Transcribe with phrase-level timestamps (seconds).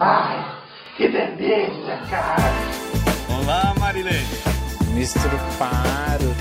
[0.00, 0.44] Ai,
[0.96, 2.42] que delícia, cara.
[3.28, 4.26] Olá, Marilene.
[4.92, 6.34] Mistro Paro.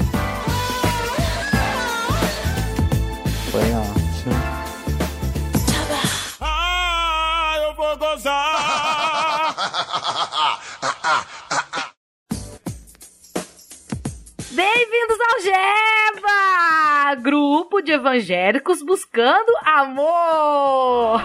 [3.51, 4.33] Foi ótimo.
[6.41, 8.63] Ah, eu vou gozar.
[14.51, 17.15] Bem-vindos ao Jeba!
[17.21, 21.21] Grupo de evangélicos buscando amor!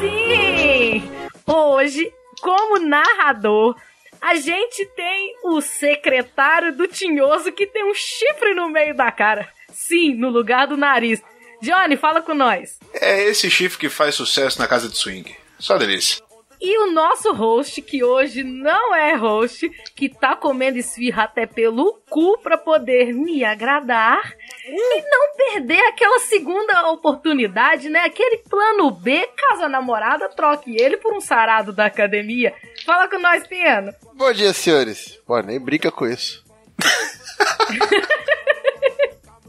[0.00, 1.27] Sim!
[1.48, 2.12] Hoje,
[2.42, 3.74] como narrador,
[4.20, 9.48] a gente tem o secretário do Tinhoso que tem um chifre no meio da cara.
[9.72, 11.22] Sim, no lugar do nariz.
[11.62, 12.78] Johnny, fala com nós.
[12.92, 15.34] É esse chifre que faz sucesso na casa de swing.
[15.58, 16.22] Só delícia.
[16.60, 22.00] E o nosso host, que hoje não é host, que tá comendo esfirra até pelo
[22.10, 24.34] cu pra poder me agradar
[24.66, 28.00] e não perder aquela segunda oportunidade, né?
[28.00, 32.52] Aquele plano B, caso a namorada troque ele por um sarado da academia.
[32.84, 33.92] Fala com nós, Piano.
[34.14, 35.16] Bom dia, senhores.
[35.24, 36.44] Pô, nem brinca com isso.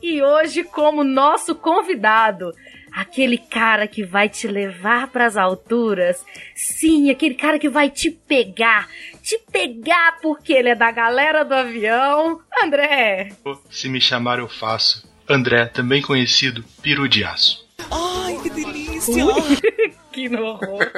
[0.01, 2.53] E hoje, como nosso convidado,
[3.00, 6.25] aquele cara que vai te levar pras alturas.
[6.53, 8.89] Sim, aquele cara que vai te pegar.
[9.23, 12.41] Te pegar porque ele é da galera do avião.
[12.61, 13.30] André.
[13.69, 15.08] Se me chamar, eu faço.
[15.28, 17.66] André, também conhecido Piru de Aço.
[20.11, 20.91] que horror.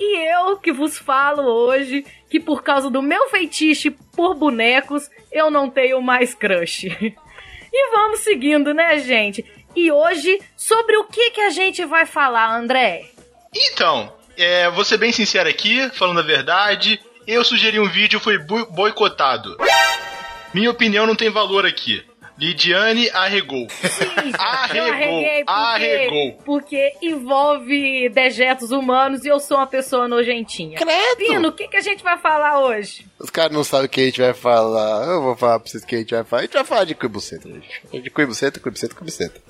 [0.00, 5.50] e eu que vos falo hoje que por causa do meu feitiço por bonecos, eu
[5.50, 6.88] não tenho mais crush.
[7.72, 9.44] E vamos seguindo, né, gente?
[9.74, 13.06] E hoje, sobre o que, que a gente vai falar, André?
[13.54, 17.00] Então, é, vou ser bem sincero aqui, falando a verdade.
[17.26, 19.56] Eu sugeri um vídeo foi boi- boicotado.
[20.52, 22.04] Minha opinião não tem valor aqui.
[22.38, 23.66] Lidiane arregou.
[24.24, 26.32] Eu Arregou, arreguei porque, arregou.
[26.44, 30.78] porque envolve dejetos humanos e eu sou uma pessoa nojentinha.
[30.78, 31.16] Credo!
[31.18, 33.06] Pino, o que, que a gente vai falar hoje?
[33.18, 35.06] Os caras não sabem o que a gente vai falar.
[35.06, 36.40] Eu vou falar pra vocês o que a gente vai falar.
[36.40, 38.02] A gente vai falar de cuibuceta, gente.
[38.02, 39.40] De cuibuceta, cuibuceta, cuibuceta.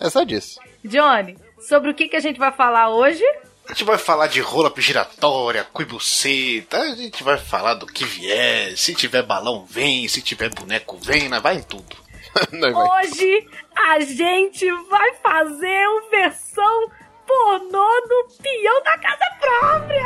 [0.00, 0.58] É só disso.
[0.84, 1.36] Johnny,
[1.68, 3.22] sobre o que, que a gente vai falar hoje?
[3.66, 8.76] A gente vai falar de rola giratória, cuibuceta, a gente vai falar do que vier.
[8.76, 10.06] Se tiver balão, vem.
[10.08, 11.28] Se tiver boneco, vem.
[11.30, 12.03] Nós vai em tudo.
[12.74, 16.90] Hoje a gente vai fazer uma versão
[17.26, 20.04] pornô do peão da casa própria!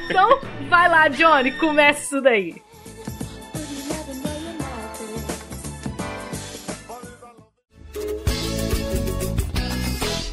[0.08, 2.62] então, vai lá, Johnny, começa isso daí.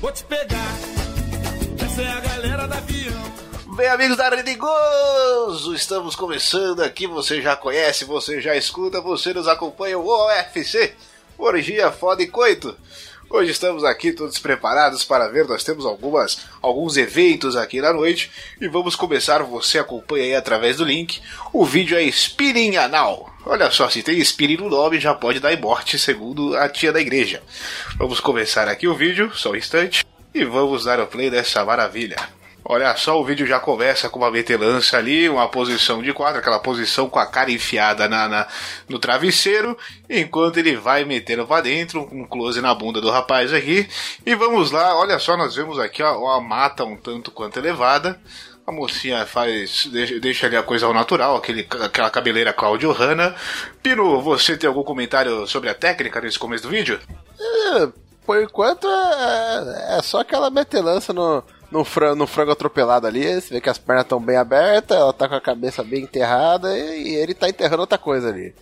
[0.01, 0.73] Vou te pegar.
[1.83, 3.46] Essa é a galera da avião.
[3.77, 7.05] Bem, amigos da Rede Gozo, estamos começando aqui.
[7.05, 10.95] Você já conhece, você já escuta, você nos acompanha o OFC,
[11.37, 12.75] Orgia Foda e Coito.
[13.29, 18.31] Hoje estamos aqui todos preparados para ver, nós temos algumas, alguns eventos aqui na noite
[18.59, 21.21] e vamos começar, você acompanha aí através do link,
[21.53, 23.31] o vídeo é Spinning Anal.
[23.45, 26.99] Olha só, se tem Spinning no nome já pode dar morte, segundo a tia da
[26.99, 27.43] igreja.
[27.95, 32.36] Vamos começar aqui o vídeo, só um instante, e vamos dar o play dessa maravilha.
[32.69, 36.59] Olha só, o vídeo já começa com uma metelança ali, uma posição de quadro, aquela
[36.59, 38.47] posição com a cara enfiada na, na-
[38.89, 39.77] no travesseiro,
[40.09, 43.87] enquanto ele vai metendo pra dentro, um close na bunda do rapaz aqui.
[44.25, 48.19] E vamos lá, olha só, nós vemos aqui ó, uma mata um tanto quanto elevada.
[48.65, 49.87] A mocinha faz.
[49.89, 53.33] deixa, deixa ali a coisa ao natural, aquele, aquela cabeleira Claudio Hanna.
[53.81, 56.99] Pino, você tem algum comentário sobre a técnica nesse começo do vídeo?
[57.39, 57.87] É,
[58.25, 61.41] por enquanto é, é só aquela metelança no,
[61.71, 63.23] no, frango, no frango atropelado ali.
[63.41, 66.77] Você vê que as pernas estão bem abertas, ela tá com a cabeça bem enterrada
[66.77, 68.53] e, e ele tá enterrando outra coisa ali.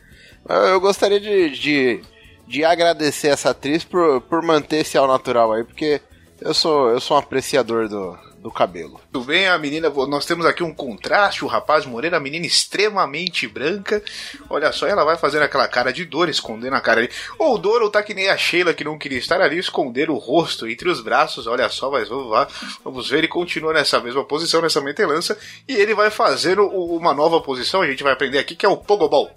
[0.47, 2.01] Eu, eu gostaria de, de,
[2.47, 6.01] de agradecer essa atriz por, por manter esse ao natural aí, porque
[6.41, 9.01] eu sou, eu sou um apreciador do, do cabelo.
[9.11, 13.47] Tudo bem, a menina, nós temos aqui um contraste, o rapaz moreno, a menina extremamente
[13.47, 14.03] branca.
[14.47, 17.09] Olha só, ela vai fazendo aquela cara de dor, escondendo a cara ali.
[17.39, 20.17] Ou dor, ou tá que nem a Sheila que não queria estar ali, esconder o
[20.17, 21.47] rosto entre os braços.
[21.47, 22.47] Olha só, mas vamos lá,
[22.83, 25.35] vamos ver, ele continua nessa mesma posição, nessa metelança,
[25.67, 28.77] e ele vai fazendo uma nova posição, a gente vai aprender aqui, que é o
[28.77, 29.31] Pogobol.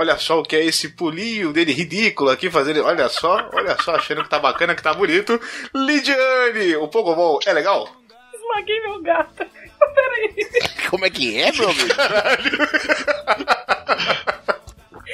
[0.00, 2.82] Olha só o que é esse pulinho dele ridículo aqui fazendo.
[2.86, 5.38] Olha só, olha só, achando que tá bacana, que tá bonito.
[5.74, 7.86] Lidiane, o Pogobol é legal?
[8.32, 9.44] Esmaguei meu gato.
[9.94, 10.48] Peraí.
[10.88, 11.90] Como é que é, meu amigo?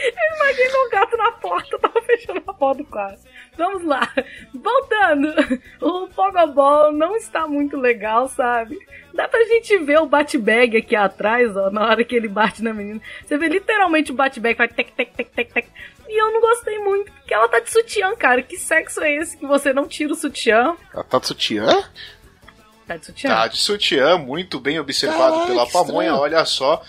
[0.07, 1.79] Esmaguei meu gato na porta.
[1.79, 3.21] Tava fechando a porta do quarto.
[3.57, 4.13] Vamos lá.
[4.55, 5.35] Voltando.
[5.81, 8.79] O Pogobol não está muito legal, sabe?
[9.15, 12.75] Dá pra gente ver o bate-bag aqui atrás, ó, na hora que ele bate na
[12.75, 13.01] menina.
[13.25, 15.69] Você vê literalmente o bate-bag vai tec, tec, tec, tec, tec.
[16.07, 18.43] E eu não gostei muito, porque ela tá de sutiã, cara.
[18.43, 20.77] Que sexo é esse que você não tira o sutiã?
[20.93, 21.67] Ela tá de sutiã?
[22.87, 23.31] Tá de sutiã?
[23.31, 26.15] Tá de sutiã, muito bem observado Caraca, pela pamonha.
[26.15, 26.83] Olha só,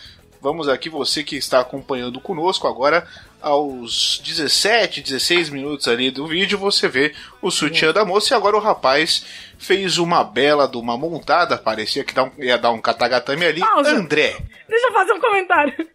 [0.48, 3.06] vamos aqui, você que está acompanhando conosco agora,
[3.42, 8.56] aos 17, 16 minutos ali do vídeo, você vê o sutiã da moça e agora
[8.56, 9.26] o rapaz
[9.58, 13.60] fez uma bela de uma montada, parecia que ia dar um katagatame ali.
[13.60, 13.92] Pausa.
[13.92, 14.38] André,
[14.70, 15.90] Deixa eu fazer um comentário.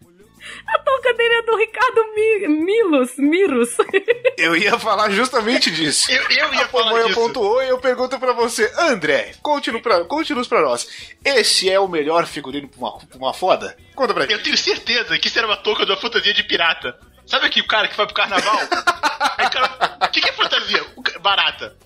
[0.67, 3.17] A touca dele é do Ricardo Mi Milos.
[3.17, 3.77] Miros.
[4.37, 6.11] eu ia falar justamente disso.
[6.11, 7.15] Eu, eu ia A falar disso.
[7.15, 11.15] pontuou e eu pergunto pra você, André, conte-nos pra, conte-nos pra nós.
[11.25, 13.77] Esse é o melhor figurino pra uma, pra uma foda?
[13.95, 14.33] Conta pra gente.
[14.33, 16.99] Eu tenho certeza que isso era uma touca de uma fantasia de pirata.
[17.27, 18.59] Sabe aquele cara que vai pro carnaval?
[19.39, 19.99] Aí o cara.
[20.03, 20.85] O que, que é fantasia?
[20.97, 21.77] O Barata.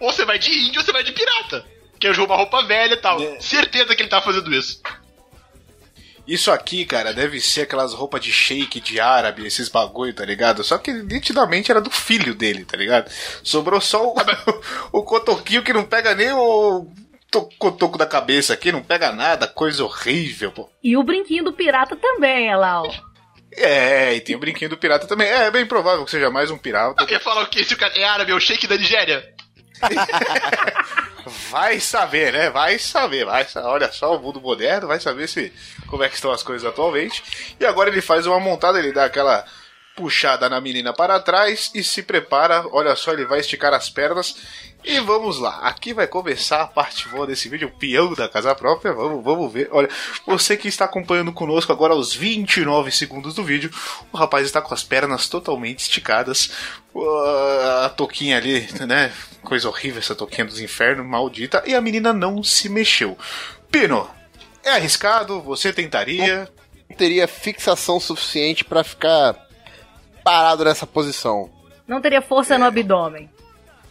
[0.00, 1.64] Ou você vai de índio ou você vai de pirata.
[1.98, 3.20] Que é uma roupa velha e tal.
[3.20, 3.40] É.
[3.40, 4.80] Certeza que ele tá fazendo isso.
[6.28, 10.62] Isso aqui, cara, deve ser aquelas roupas de shake de árabe, esses bagulho, tá ligado?
[10.62, 13.10] Só que nitidamente era do filho dele, tá ligado?
[13.42, 14.14] Sobrou só o,
[14.92, 16.86] o cotoquinho que não pega nem o
[17.30, 20.68] to- cotoco da cabeça aqui, não pega nada, coisa horrível, pô.
[20.84, 22.92] E o brinquinho do pirata também, olha lá, ó.
[23.56, 25.26] É, e tem o brinquinho do pirata também.
[25.26, 27.02] É, é bem provável que seja mais um pirata.
[27.02, 27.60] Eu ia falar o que?
[27.60, 29.24] Esse cara é árabe, é o shake da Nigéria.
[31.50, 32.50] Vai saber, né?
[32.50, 33.24] Vai saber.
[33.24, 35.52] Vai, sa- olha só o mundo moderno, vai saber se
[35.86, 37.22] como é que estão as coisas atualmente.
[37.60, 39.44] E agora ele faz uma montada, ele dá aquela
[39.94, 42.64] puxada na menina para trás e se prepara.
[42.70, 44.36] Olha só, ele vai esticar as pernas.
[44.84, 48.54] E vamos lá, aqui vai começar a parte boa desse vídeo, o peão da casa
[48.54, 48.92] própria.
[48.92, 49.68] Vamos, vamos ver.
[49.72, 49.88] Olha,
[50.24, 53.70] você que está acompanhando conosco agora aos 29 segundos do vídeo,
[54.12, 56.50] o rapaz está com as pernas totalmente esticadas.
[57.84, 59.12] A toquinha ali, né?
[59.42, 61.62] Coisa horrível essa toquinha dos infernos, maldita.
[61.66, 63.18] E a menina não se mexeu.
[63.70, 64.08] Pino,
[64.64, 65.40] é arriscado?
[65.42, 66.48] Você tentaria?
[66.88, 69.36] Não teria fixação suficiente pra ficar
[70.24, 71.50] parado nessa posição.
[71.86, 73.28] Não teria força no abdômen.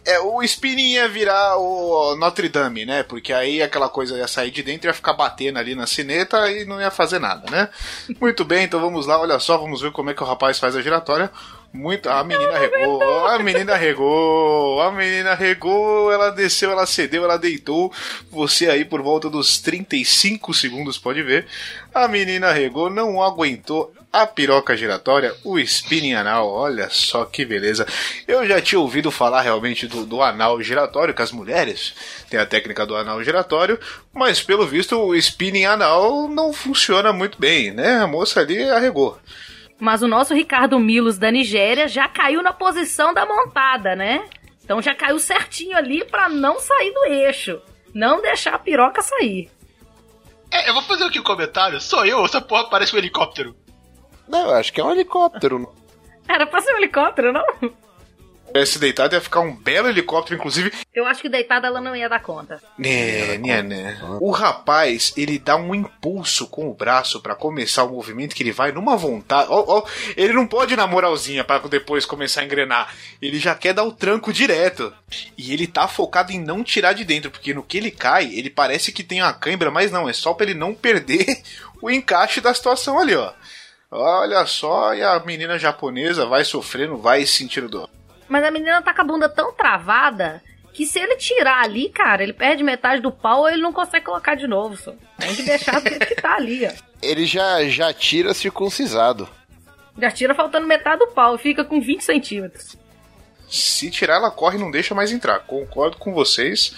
[0.08, 3.04] É, o Spinning ia virar o Notre Dame, né?
[3.04, 6.50] Porque aí aquela coisa ia sair de dentro e ia ficar batendo ali na sineta
[6.50, 7.68] e não ia fazer nada, né?
[8.18, 10.78] Muito bem, então vamos lá, olha só, vamos ver como é que o rapaz faz
[10.78, 11.30] a giratória.
[11.74, 12.10] Muito.
[12.10, 17.92] A menina regou, a menina regou, a menina regou, ela desceu, ela cedeu, ela deitou.
[18.32, 21.48] Você aí por volta dos 35 segundos pode ver.
[21.94, 27.86] A menina regou, não aguentou a piroca giratória, o spinning anal, olha só que beleza.
[28.28, 31.94] Eu já tinha ouvido falar realmente do, do anal giratório, que as mulheres
[32.30, 33.80] têm a técnica do anal giratório,
[34.12, 38.00] mas pelo visto o spinning anal não funciona muito bem, né?
[38.00, 39.20] A moça ali arregou.
[39.80, 44.28] Mas o nosso Ricardo Milos da Nigéria já caiu na posição da montada, né?
[44.64, 47.62] Então já caiu certinho ali pra não sair do eixo.
[47.94, 49.50] Não deixar a piroca sair.
[50.52, 51.80] É, eu vou fazer aqui um comentário.
[51.80, 53.56] Sou eu, essa porra parece um helicóptero.
[54.28, 55.74] Não, eu acho que é um helicóptero.
[56.28, 57.46] Era pra ser um helicóptero, não?
[58.66, 60.72] Se deitado ia ficar um belo helicóptero, inclusive.
[60.94, 62.62] Eu acho que deitada ela não ia dar conta.
[62.78, 64.00] Né, né, né.
[64.20, 68.52] O rapaz, ele dá um impulso com o braço pra começar o movimento que ele
[68.52, 69.48] vai numa vontade.
[69.52, 69.84] Ó, ó,
[70.16, 72.96] ele não pode ir na moralzinha pra depois começar a engrenar.
[73.22, 74.94] Ele já quer dar o tranco direto.
[75.38, 78.50] E ele tá focado em não tirar de dentro, porque no que ele cai, ele
[78.50, 81.42] parece que tem uma cãibra, mas não, é só pra ele não perder
[81.82, 83.34] o encaixe da situação ali, ó.
[83.90, 87.90] Olha só, e a menina japonesa vai sofrendo, vai sentindo dor.
[88.28, 90.44] Mas a menina tá com a bunda tão travada
[90.74, 94.06] que se ele tirar ali, cara, ele perde metade do pau ou ele não consegue
[94.06, 94.94] colocar de novo, só.
[95.18, 96.72] Tem que deixar do jeito que tá ali, ó.
[97.02, 99.28] Ele já, já tira circuncisado.
[99.98, 102.76] Já tira faltando metade do pau e fica com 20 centímetros.
[103.50, 105.40] Se tirar, ela corre e não deixa mais entrar.
[105.40, 106.76] Concordo com vocês.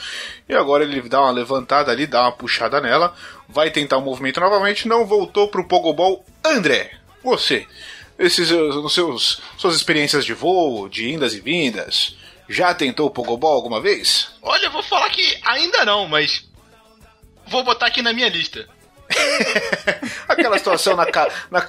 [0.47, 3.15] E agora ele dá uma levantada ali, dá uma puxada nela.
[3.47, 4.87] Vai tentar o movimento novamente.
[4.87, 6.23] Não voltou pro Pogobol.
[6.45, 6.91] André,
[7.23, 7.67] você.
[8.17, 12.17] Esses os seus suas experiências de voo, de indas e vindas.
[12.49, 14.31] Já tentou o Pogobol alguma vez?
[14.41, 16.49] Olha, eu vou falar que ainda não, mas.
[17.47, 18.67] Vou botar aqui na minha lista.
[20.27, 21.05] Aquela situação na,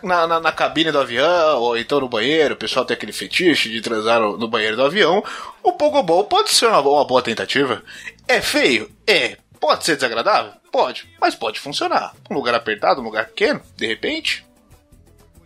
[0.02, 3.70] na, na, na cabine do avião, ou então no banheiro, o pessoal tem aquele fetiche
[3.70, 5.24] de transar no, no banheiro do avião.
[5.62, 7.82] O Pogobol pode ser uma, uma boa tentativa.
[8.28, 8.90] É feio?
[9.06, 9.36] É.
[9.58, 10.52] Pode ser desagradável?
[10.72, 11.08] Pode.
[11.20, 12.14] Mas pode funcionar.
[12.30, 14.44] Um lugar apertado, um lugar pequeno, de repente.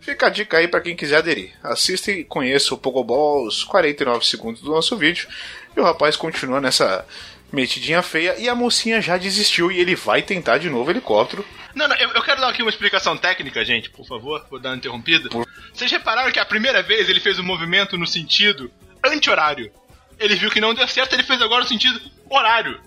[0.05, 1.51] Fica a dica aí pra quem quiser aderir.
[1.63, 5.27] Assista e conheça o Pogobol aos 49 segundos do nosso vídeo.
[5.75, 7.03] E o rapaz continua nessa
[7.51, 8.35] metidinha feia.
[8.37, 11.43] E a mocinha já desistiu e ele vai tentar de novo o helicóptero.
[11.73, 14.45] Não, não, eu, eu quero dar aqui uma explicação técnica, gente, por favor.
[14.47, 15.27] Vou dar uma interrompida.
[15.73, 18.71] Vocês repararam que a primeira vez ele fez um movimento no sentido
[19.03, 19.71] anti-horário.
[20.19, 22.79] Ele viu que não deu certo, ele fez agora no sentido horário.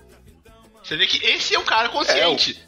[0.81, 2.63] Você vê que esse é um cara consciente.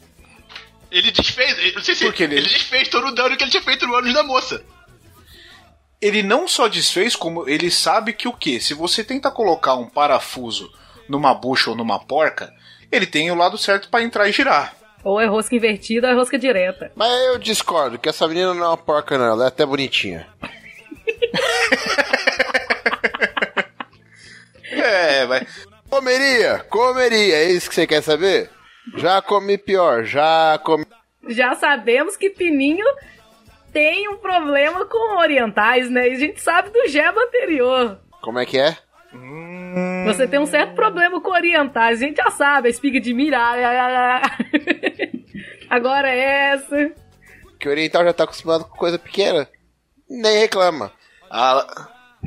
[0.92, 3.62] Ele desfez, eu não sei se ele- ele desfez todo o dano que ele tinha
[3.62, 4.62] feito no ânus da moça.
[6.00, 8.58] ele não só desfez, como ele sabe que o que?
[8.60, 10.68] Se você tenta colocar um parafuso
[11.08, 12.52] numa bucha ou numa porca,
[12.90, 14.74] ele tem o lado certo pra entrar e girar.
[15.04, 16.90] Ou é rosca invertida ou é rosca direta.
[16.96, 19.26] Mas eu discordo, que essa menina não é uma porca, não.
[19.26, 20.26] Ela é até bonitinha.
[24.70, 25.46] É, vai.
[25.90, 28.50] Comeria, comeria, é isso que você quer saber?
[28.96, 30.84] Já comi pior, já comi.
[31.28, 32.86] Já sabemos que Pininho
[33.72, 36.08] tem um problema com orientais, né?
[36.08, 37.98] E a gente sabe do Jeba anterior.
[38.20, 38.76] Como é que é?
[40.06, 43.36] Você tem um certo problema com orientais, a gente já sabe, a espiga de milho.
[43.36, 44.20] ah.
[45.70, 46.92] Agora é essa.
[47.58, 49.48] Que o oriental já tá acostumado com coisa pequena.
[50.08, 50.92] Nem reclama.
[51.30, 51.66] Al-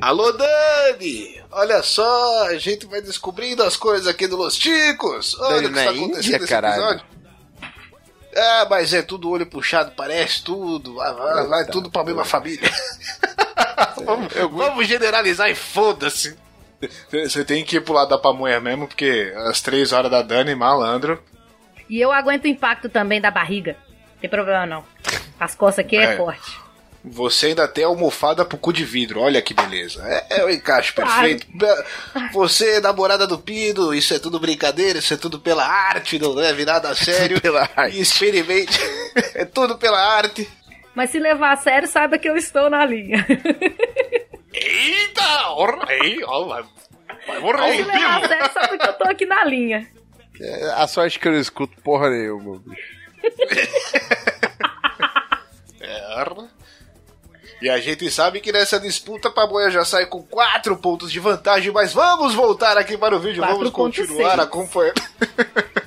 [0.01, 1.41] Alô, Dani!
[1.51, 5.39] Olha só, a gente vai descobrindo as coisas aqui do Los Ticos.
[5.39, 6.81] Olha Dani o que está Índia, acontecendo nesse caralho.
[6.83, 7.05] episódio.
[8.37, 10.95] Ah, mas é tudo olho puxado, parece tudo.
[10.95, 12.69] Vai, vai, vai tudo pra mesma família.
[14.05, 16.37] vamos, vamos generalizar e foda-se.
[17.09, 20.53] Você tem que ir pro lado da pamonha mesmo, porque às três horas da Dani,
[20.53, 21.23] malandro.
[21.89, 23.77] E eu aguento o impacto também da barriga.
[24.15, 24.83] Não tem problema não.
[25.39, 26.17] As costas aqui é, É.
[26.17, 26.64] forte.
[27.07, 30.03] Você ainda tem almofada pro cu de vidro, olha que beleza.
[30.07, 31.45] É, é o encaixe perfeito.
[32.33, 36.65] Você, namorada do Pido, isso é tudo brincadeira, isso é tudo pela arte, não leve
[36.65, 37.39] nada a sério.
[37.39, 37.99] Pela arte.
[37.99, 38.79] Experimente.
[39.35, 40.49] é tudo pela arte.
[40.95, 43.25] Mas se levar a sério, saiba que eu estou na linha.
[44.53, 45.47] Eita!
[45.49, 45.85] Orra,
[46.25, 46.63] ó, vai,
[47.27, 47.85] vai se morrer.
[47.85, 49.87] levar a sério, saiba que eu tô aqui na linha.
[50.41, 52.95] É, A sorte que eu não escuto porra nenhuma, bicho.
[57.65, 61.19] E a gente sabe que nessa disputa a Pamonha já sai com 4 pontos de
[61.19, 63.71] vantagem, mas vamos voltar aqui para o vídeo, vamos 4.6.
[63.71, 65.01] continuar acompanhando.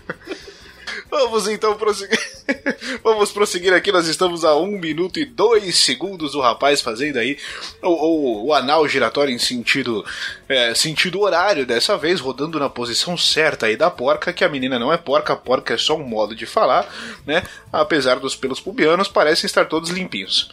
[1.08, 2.18] vamos então prosseguir.
[3.04, 7.38] vamos prosseguir aqui, nós estamos a 1 minuto e 2 segundos do rapaz fazendo aí
[7.80, 10.04] o, o, o anal giratório em sentido,
[10.48, 14.80] é, sentido horário dessa vez, rodando na posição certa aí da porca, que a menina
[14.80, 16.92] não é porca, porca é só um modo de falar,
[17.24, 17.44] né?
[17.72, 20.50] Apesar dos pelos pubianos, parecem estar todos limpinhos.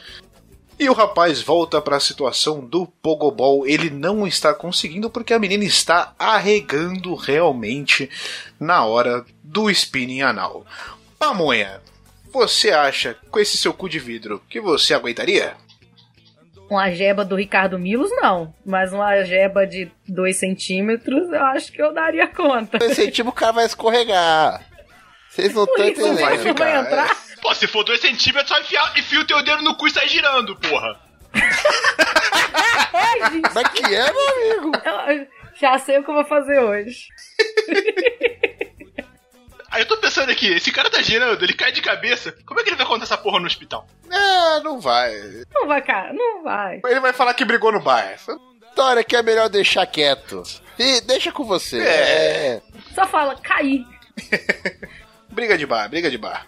[0.78, 3.66] E o rapaz volta para a situação do Pogobol.
[3.66, 8.10] Ele não está conseguindo porque a menina está arregando realmente
[8.60, 10.66] na hora do spinning anal.
[11.18, 11.82] Pamonha,
[12.32, 15.56] você acha, com esse seu cu de vidro, que você aguentaria?
[16.70, 18.54] Uma jeba do Ricardo Milos, não.
[18.66, 22.84] Mas uma jeba de 2 centímetros, eu acho que eu daria conta.
[22.84, 24.62] Esse tipo o cara vai escorregar.
[25.30, 26.20] Vocês não estão vai, entendendo.
[26.20, 27.25] vai ficar, entrar.
[27.42, 30.08] Pô, se for 2 centímetros, só enfia, enfia o teu dedo no cu e sai
[30.08, 31.00] girando, porra.
[32.94, 33.50] É, gente.
[33.54, 34.72] Mas que é, meu amigo?
[35.60, 37.08] Já sei o que eu vou fazer hoje.
[39.72, 42.34] Aí eu tô pensando aqui, esse cara tá girando, ele cai de cabeça.
[42.46, 43.86] Como é que ele vai contar essa porra no hospital?
[44.10, 45.14] É, não vai.
[45.54, 46.80] Não vai, cara, não vai.
[46.86, 48.16] Ele vai falar que brigou no bar.
[48.70, 50.44] História que é melhor deixar quieto.
[50.80, 51.82] E deixa com você.
[51.82, 51.92] É.
[51.92, 52.62] É.
[52.94, 53.86] Só fala, caí.
[55.30, 56.48] Briga de bar, briga de bar.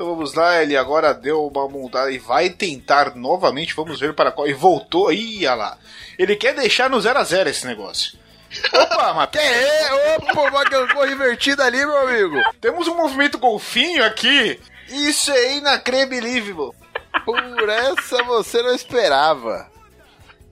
[0.00, 4.32] Então vamos lá, ele agora deu uma montada e vai tentar novamente, vamos ver para
[4.32, 4.48] qual.
[4.48, 5.78] E voltou, ih, olha lá.
[6.18, 8.18] Ele quer deixar no 0 a 0 esse negócio.
[8.72, 10.16] Opa, mas Que é?
[10.16, 12.42] Opa, uma gangorra invertida ali, meu amigo.
[12.62, 14.58] temos um movimento golfinho aqui.
[14.88, 16.74] Isso é inacreditável.
[17.26, 19.70] Por essa você não esperava.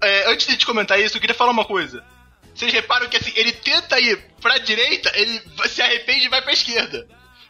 [0.03, 2.05] É, antes de te comentar isso, eu queria falar uma coisa.
[2.55, 5.41] Vocês reparam que assim, ele tenta ir pra direita, ele
[5.71, 7.09] se arrepende e vai pra esquerda.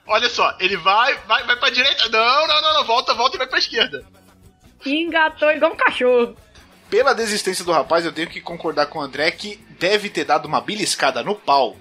[0.09, 2.09] Olha só, ele vai, vai, vai pra direita.
[2.09, 4.05] Não, não, não, não, volta, volta e vai pra esquerda.
[4.85, 6.37] E engatou igual um cachorro.
[6.89, 10.47] Pela desistência do rapaz, eu tenho que concordar com o André que deve ter dado
[10.47, 11.77] uma beliscada no pau.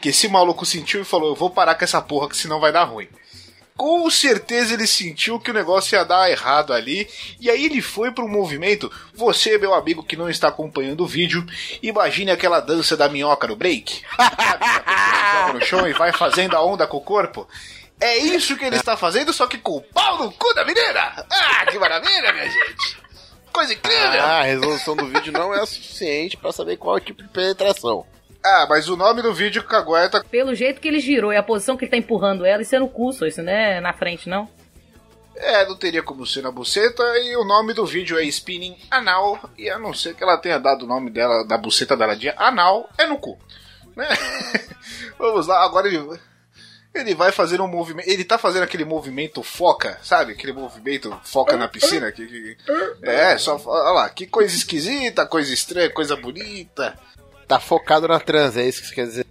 [0.00, 2.72] Que esse maluco sentiu e falou: Eu vou parar com essa porra, que senão vai
[2.72, 3.08] dar ruim.
[3.76, 7.08] Com certeza ele sentiu que o negócio ia dar errado ali.
[7.40, 8.90] E aí ele foi para um movimento.
[9.14, 11.44] Você, meu amigo que não está acompanhando o vídeo,
[11.82, 14.02] imagine aquela dança da minhoca no break.
[15.32, 15.54] Sabe?
[15.54, 17.48] No chão e vai fazendo a onda com o corpo.
[18.00, 21.24] É isso que ele está fazendo, só que com o pau no cu da menina.
[21.30, 22.98] Ah, que maravilha, minha gente.
[23.52, 24.20] Coisa incrível.
[24.20, 27.28] Ah, a resolução do vídeo não é suficiente pra saber qual é o tipo de
[27.28, 28.04] penetração.
[28.44, 30.24] Ah, mas o nome do vídeo cagueta.
[30.24, 32.78] Pelo jeito que ele girou e a posição que ele tá empurrando ela, isso é
[32.78, 34.48] no cu, só isso não é na frente, não?
[35.36, 37.02] É, não teria como ser na buceta.
[37.18, 39.48] E o nome do vídeo é Spinning Anal.
[39.56, 42.28] E a não ser que ela tenha dado o nome dela, da buceta dela de
[42.30, 43.38] anal, é no cu.
[43.96, 44.06] Né?
[45.18, 46.20] Vamos lá, agora ele.
[46.94, 48.06] Ele vai fazer um movimento.
[48.08, 50.32] Ele tá fazendo aquele movimento foca, sabe?
[50.32, 52.12] Aquele movimento foca na piscina.
[52.12, 52.56] Que, que-
[53.02, 53.58] é, só.
[53.64, 56.98] Olha lá, que coisa esquisita, coisa estranha, coisa bonita.
[57.46, 59.26] Tá focado na trans, é isso que você quer dizer?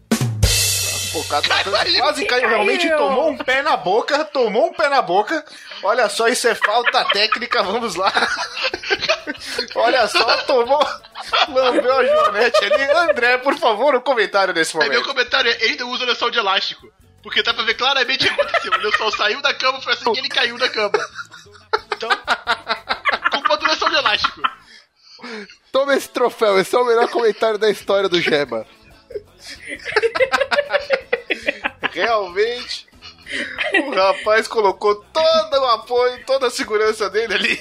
[1.11, 5.01] Focado na trans, quase caiu, realmente tomou um pé na boca, tomou um pé na
[5.01, 5.43] boca.
[5.83, 8.11] Olha só, isso é falta técnica, vamos lá.
[9.75, 10.79] Olha só, tomou,
[11.49, 12.83] lambeu a Joanete ali.
[13.09, 15.07] André, por favor, um comentário nesse Aí meu momento.
[15.07, 16.87] comentário é: ele não usa lençol de elástico.
[17.23, 18.71] Porque dá pra ver claramente o que aconteceu.
[18.73, 20.97] O lençol saiu da cama, foi assim que ele caiu da cama.
[21.95, 22.09] Então,
[23.31, 24.41] culpa do lençol de elástico.
[25.71, 28.65] Toma esse troféu, esse é o melhor comentário da história do Jeba.
[31.91, 32.87] Realmente,
[33.87, 37.59] o rapaz colocou todo o apoio, toda a segurança dele ali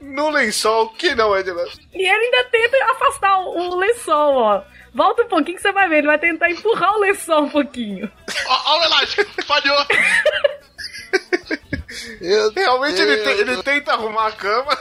[0.00, 1.50] no lençol, que não é de.
[1.92, 4.62] E ele ainda tenta afastar o, lençol, ó.
[4.94, 8.10] Volta um pouquinho que você vai ver, ele vai tentar empurrar o lençol um pouquinho.
[8.46, 9.86] Ó, ó o elástico, falhou.
[12.56, 14.76] Realmente ele, te- ele tenta arrumar a cama.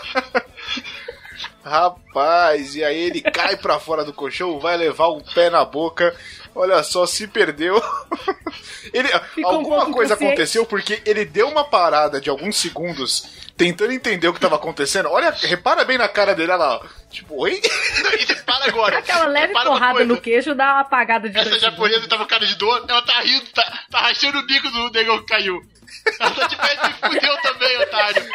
[1.69, 6.15] Rapaz, e aí ele cai pra fora do colchão, vai levar um pé na boca.
[6.55, 7.81] Olha só, se perdeu.
[8.91, 13.39] Ele, Ficou um alguma pouco coisa aconteceu porque ele deu uma parada de alguns segundos
[13.55, 15.09] tentando entender o que tava acontecendo.
[15.09, 16.81] Olha, repara bem na cara dele, olha lá.
[17.11, 17.61] Tipo, oi?
[18.17, 18.97] E você para agora.
[18.97, 22.45] Aquela leve Repara porrada no queixo dá uma apagada de Essa japonesa tava com cara
[22.45, 25.61] de dor, ela tá rindo, tá, tá rachando o bico do negão que caiu.
[26.19, 28.29] Ela tá de pé se fudeu também, otário.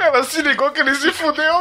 [0.00, 1.54] Ela se ligou que ele se fudeu.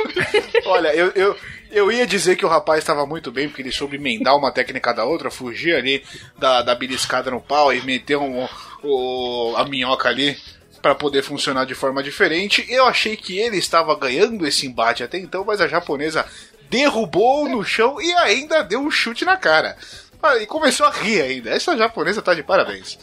[0.66, 1.36] Olha, eu, eu,
[1.70, 4.92] eu ia dizer que o rapaz estava muito bem, porque ele soube emendar uma técnica
[4.92, 6.02] da outra, fugir ali
[6.38, 8.48] da, da beliscada no pau e meter um,
[8.82, 10.36] o, a minhoca ali
[10.80, 12.64] para poder funcionar de forma diferente.
[12.68, 16.24] Eu achei que ele estava ganhando esse embate até então, mas a japonesa
[16.70, 19.76] derrubou no chão e ainda deu um chute na cara.
[20.22, 21.50] Ah, E começou a rir ainda.
[21.50, 22.98] Essa japonesa tá de parabéns.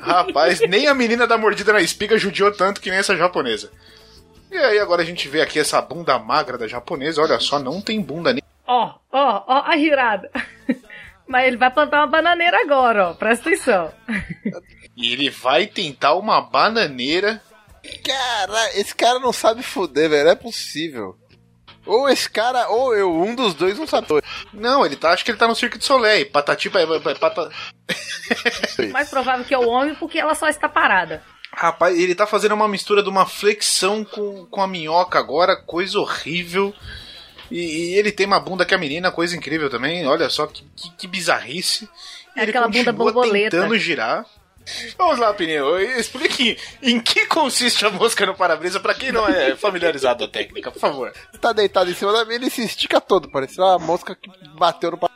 [0.00, 3.70] Rapaz, nem a menina da mordida na espiga judiou tanto que nem essa japonesa.
[4.50, 7.22] E aí agora a gente vê aqui essa bunda magra da japonesa.
[7.22, 8.42] Olha só, não tem bunda nem.
[8.66, 10.30] Ó, ó, ó a girada.
[11.26, 13.14] Mas ele vai plantar uma bananeira agora, ó.
[13.14, 13.92] Presta atenção.
[14.96, 17.42] E ele vai tentar uma bananeira.
[18.04, 20.24] Cara, esse cara não sabe fuder, velho.
[20.24, 21.16] Não é possível.
[21.88, 24.06] Ou esse cara, ou eu, um dos dois não sabe.
[24.52, 25.10] Não, ele tá.
[25.10, 26.30] Acho que ele tá no Cirque du Soleil.
[26.30, 27.50] Patati pa- pa- pa- pata...
[28.92, 31.22] Mais provável que é o homem, porque ela só está parada.
[31.50, 35.98] Rapaz, ele tá fazendo uma mistura de uma flexão com, com a minhoca agora, coisa
[35.98, 36.74] horrível.
[37.50, 37.58] E,
[37.94, 40.06] e ele tem uma bunda que a menina, coisa incrível também.
[40.06, 41.88] Olha só que, que, que bizarrice.
[42.36, 43.56] É ele aquela bunda borboleta.
[43.56, 44.26] tentando girar.
[44.96, 45.78] Vamos lá, Pneu.
[45.98, 50.70] Explique em que consiste a mosca no para-brisa pra quem não é familiarizado da técnica,
[50.70, 51.12] por favor.
[51.30, 54.30] Você tá deitado em cima da minha, ele se estica todo, parecendo uma mosca que
[54.58, 55.10] bateu no pa-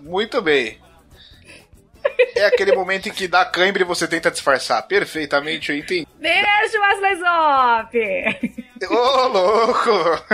[0.00, 0.82] Muito bem.
[2.36, 4.82] É aquele momento em que dá cãibra e você tenta disfarçar.
[4.86, 6.06] Perfeitamente, eu entendi.
[6.18, 8.88] Beijo, Wesley Zop!
[8.90, 10.24] Ô, louco!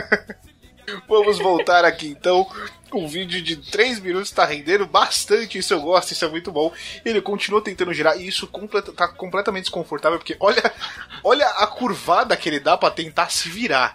[1.09, 2.47] Vamos voltar aqui então.
[2.93, 6.73] Um vídeo de 3 minutos tá rendendo bastante, isso eu gosto, isso é muito bom.
[7.05, 10.73] Ele continua tentando girar e isso completa, tá completamente desconfortável, porque olha,
[11.23, 13.95] olha a curvada que ele dá pra tentar se virar.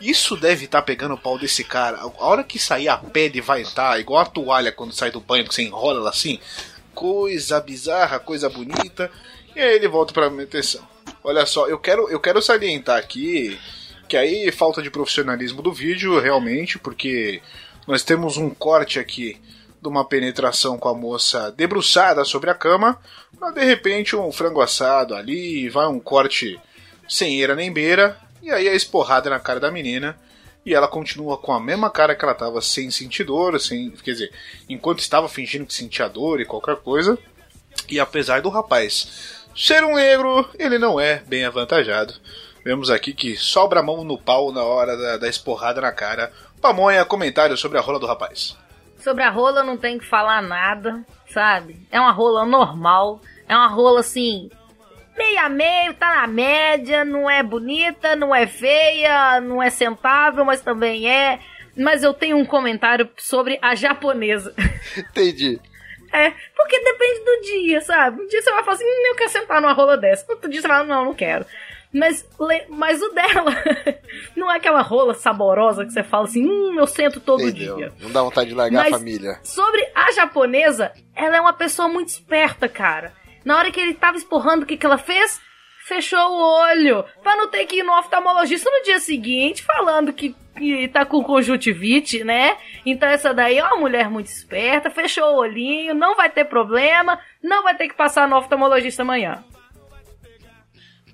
[0.00, 1.98] Isso deve estar pegando o pau desse cara.
[1.98, 5.46] A hora que sair a pele vai estar igual a toalha quando sai do banho,
[5.46, 6.40] que você enrola ela assim.
[6.94, 9.10] Coisa bizarra, coisa bonita.
[9.54, 10.88] E aí ele volta pra manutenção.
[11.22, 13.60] Olha só, eu quero, eu quero salientar aqui
[14.10, 17.40] que aí falta de profissionalismo do vídeo, realmente, porque
[17.86, 19.40] nós temos um corte aqui
[19.80, 23.00] de uma penetração com a moça debruçada sobre a cama,
[23.40, 26.58] mas de repente um frango assado ali, vai um corte
[27.08, 30.18] sem eira nem beira, e aí a esporrada na cara da menina,
[30.66, 34.10] e ela continua com a mesma cara que ela tava sem sentir dor, sem, quer
[34.10, 34.32] dizer,
[34.68, 37.16] enquanto estava fingindo que sentia dor e qualquer coisa,
[37.88, 42.14] e apesar do rapaz ser um negro, ele não é bem avantajado.
[42.64, 46.32] Vemos aqui que sobra a mão no pau na hora da, da esporrada na cara.
[46.60, 48.56] Pamonha, comentário sobre a rola do rapaz.
[48.98, 51.76] Sobre a rola não tem que falar nada, sabe?
[51.90, 53.20] É uma rola normal.
[53.48, 54.50] É uma rola assim.
[55.16, 60.44] Meio a meio, tá na média, não é bonita, não é feia, não é sentável,
[60.44, 61.40] mas também é.
[61.76, 64.54] Mas eu tenho um comentário sobre a japonesa.
[64.96, 65.58] Entendi.
[66.12, 68.22] É, porque depende do dia, sabe?
[68.22, 70.26] Um dia você vai falar assim, hum, eu quero sentar numa rola dessa.
[70.30, 71.46] Outro dia você fala, não, não quero.
[71.92, 72.24] Mas,
[72.68, 73.50] mas o dela
[74.36, 77.76] não é aquela rola saborosa que você fala assim, hum, eu sento todo Entendeu?
[77.76, 77.92] dia.
[78.00, 79.40] Não dá vontade de largar Mas- a família.
[79.42, 83.12] Sobre a japonesa, ela é uma pessoa muito esperta, cara.
[83.44, 85.40] Na hora que ele tava esporrando, o que, que ela fez?
[85.86, 87.04] Fechou o olho.
[87.22, 91.24] Pra não ter que ir no oftalmologista no dia seguinte, falando que, que tá com
[91.24, 92.56] conjuntivite, né?
[92.86, 97.18] Então essa daí é uma mulher muito esperta, fechou o olhinho, não vai ter problema,
[97.42, 99.42] não vai ter que passar no oftalmologista amanhã.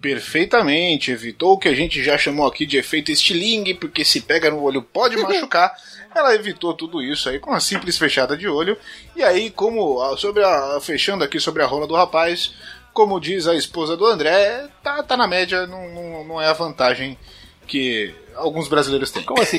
[0.06, 4.48] Perfeitamente, evitou o que a gente já chamou aqui de efeito estilingue, porque se pega
[4.48, 5.74] no olho pode machucar.
[6.14, 8.78] Ela evitou tudo isso aí com uma simples fechada de olho.
[9.16, 12.54] E aí, como sobre a, fechando aqui sobre a rola do rapaz,
[12.92, 16.52] como diz a esposa do André, tá, tá na média, não, não, não é a
[16.52, 17.18] vantagem
[17.66, 19.24] que alguns brasileiros têm.
[19.24, 19.58] Como assim?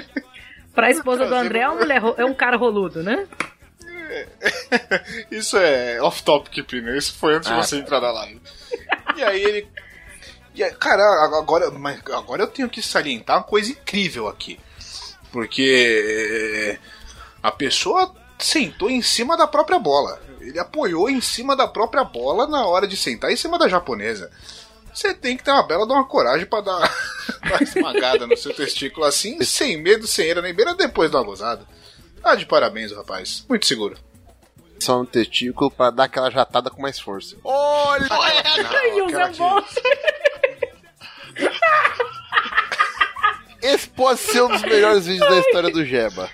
[0.74, 3.26] Pra esposa do André é, uma mulher, é um cara roludo, né?
[5.30, 6.94] Isso é off-topic, Pino.
[6.94, 8.40] Isso foi antes Ah, de você entrar na live.
[9.16, 9.68] E aí ele.
[10.54, 11.02] e aí, cara,
[11.36, 14.58] agora, mas agora eu tenho que salientar uma coisa incrível aqui.
[15.32, 16.78] Porque
[17.42, 20.20] a pessoa sentou em cima da própria bola.
[20.40, 24.30] Ele apoiou em cima da própria bola na hora de sentar em cima da japonesa.
[24.92, 26.78] Você tem que ter uma bela de uma coragem pra dar
[27.44, 31.64] uma esmagada no seu testículo assim, sem medo, sem era nem beira depois da gozada.
[32.22, 33.44] Ah, de parabéns, rapaz.
[33.48, 33.96] Muito seguro.
[34.80, 37.36] Só um testículo pra dar aquela jatada com mais força.
[37.44, 38.06] Olha!
[39.06, 39.80] Usa bolsa.
[43.62, 46.30] Esse pode ser um dos melhores vídeos da história do Jeba.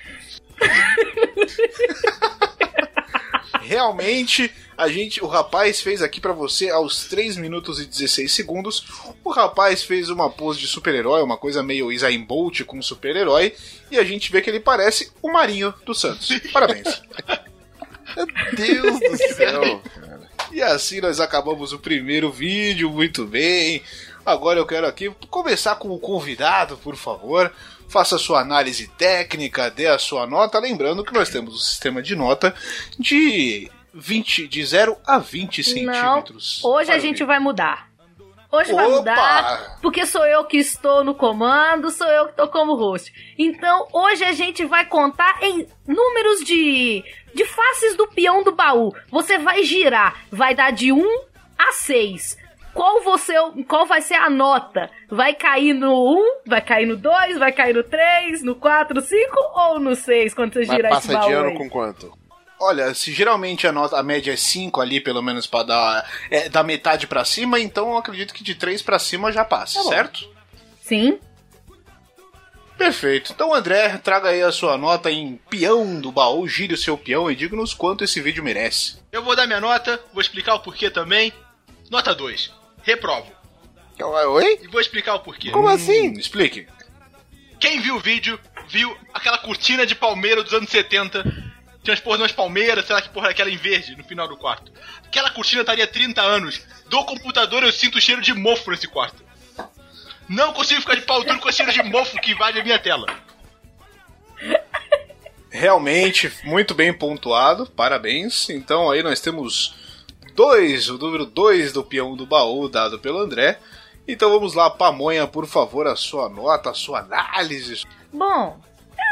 [3.62, 8.86] Realmente, a gente, o rapaz fez aqui pra você aos 3 minutos e 16 segundos.
[9.24, 13.54] O rapaz fez uma pose de super-herói, uma coisa meio Isaim Bolt com super-herói,
[13.90, 16.28] e a gente vê que ele parece o Marinho do Santos.
[16.52, 17.02] Parabéns.
[18.56, 19.82] Deus do céu.
[20.52, 23.82] E assim nós acabamos o primeiro vídeo, muito bem.
[24.24, 27.52] Agora eu quero aqui começar com o convidado, por favor.
[27.88, 30.58] Faça sua análise técnica, dê a sua nota.
[30.58, 32.54] Lembrando que nós temos o sistema de nota
[32.98, 36.60] de 20, de 0 a 20 Não, centímetros.
[36.64, 37.88] hoje a gente vai mudar.
[38.50, 38.96] Hoje vai Opa!
[38.96, 43.12] mudar, porque sou eu que estou no comando, sou eu que estou como host.
[43.38, 47.04] Então, hoje a gente vai contar em números de,
[47.34, 48.94] de faces do peão do baú.
[49.10, 51.02] Você vai girar, vai dar de 1
[51.58, 52.38] a 6.
[52.72, 53.32] Qual, você,
[53.66, 54.90] qual vai ser a nota?
[55.10, 59.00] Vai cair no 1, vai cair no 2, vai cair no 3, no 4, no
[59.00, 61.28] 5 ou no 6 quando você girar esse passa baú?
[61.28, 61.56] de ano aí?
[61.56, 62.12] com quanto?
[62.58, 66.48] Olha, se geralmente a nota a média é 5 ali, pelo menos para dar é,
[66.48, 70.26] da metade pra cima, então eu acredito que de 3 pra cima já passa, certo?
[70.80, 71.18] Sim.
[72.78, 73.32] Perfeito.
[73.32, 77.30] Então, André, traga aí a sua nota em peão do baú, gire o seu peão
[77.30, 78.98] e diga-nos quanto esse vídeo merece.
[79.10, 81.32] Eu vou dar minha nota, vou explicar o porquê também.
[81.90, 82.52] Nota 2.
[82.82, 83.32] Reprovo.
[83.98, 84.60] Oi?
[84.62, 85.50] E vou explicar o porquê.
[85.50, 86.10] Como assim?
[86.10, 86.66] Hum, explique.
[87.58, 88.38] Quem viu o vídeo,
[88.68, 91.24] viu aquela cortina de palmeira dos anos 70.
[91.86, 94.26] Tinha umas porra de umas palmeiras, sei lá que porra aquela em verde no final
[94.26, 94.72] do quarto.
[95.04, 96.60] Aquela cortina estaria 30 anos.
[96.88, 99.24] Do computador eu sinto o cheiro de mofo nesse quarto.
[100.28, 102.76] Não consigo ficar de pau duro com o cheiro de mofo que invade a minha
[102.76, 103.06] tela.
[105.48, 108.50] Realmente, muito bem pontuado, parabéns.
[108.50, 109.76] Então aí nós temos
[110.34, 113.60] dois, o número 2 do peão do baú dado pelo André.
[114.08, 117.84] Então vamos lá, Pamonha, por favor, a sua nota, a sua análise.
[118.12, 118.60] Bom,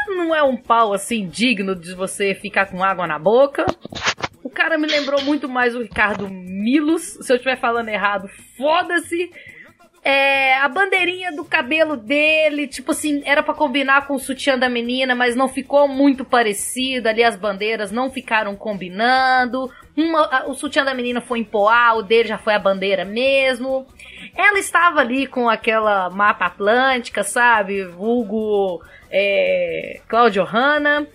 [0.07, 3.65] não é um pau assim digno de você ficar com água na boca.
[4.43, 7.17] O cara me lembrou muito mais o Ricardo Milos.
[7.21, 9.31] Se eu estiver falando errado, foda-se.
[10.07, 14.69] É, a bandeirinha do cabelo dele, tipo assim, era pra combinar com o sutiã da
[14.69, 17.09] menina, mas não ficou muito parecido.
[17.09, 19.67] Ali as bandeiras não ficaram combinando.
[19.97, 23.03] Uma, a- o sutiã da menina foi em Poá, o dele já foi a bandeira
[23.03, 23.87] mesmo.
[24.37, 27.83] Ela estava ali com aquela mapa atlântica, sabe?
[27.85, 31.07] Vulgo é, Claudio Hanna.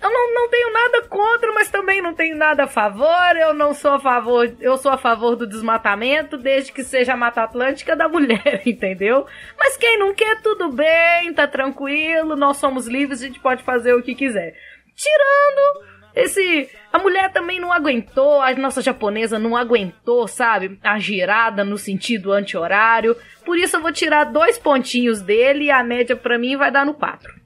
[0.00, 3.36] Eu não, não tenho nada contra, mas também não tenho nada a favor.
[3.36, 7.16] Eu não sou a favor, eu sou a favor do desmatamento, desde que seja a
[7.16, 9.26] Mata Atlântica da mulher, entendeu?
[9.58, 13.92] Mas quem não quer, tudo bem, tá tranquilo, nós somos livres, a gente pode fazer
[13.94, 14.54] o que quiser.
[14.94, 16.68] Tirando esse.
[16.92, 20.78] A mulher também não aguentou, a nossa japonesa não aguentou, sabe?
[20.82, 23.16] A girada no sentido anti-horário.
[23.44, 26.86] Por isso eu vou tirar dois pontinhos dele e a média pra mim vai dar
[26.86, 27.37] no 4.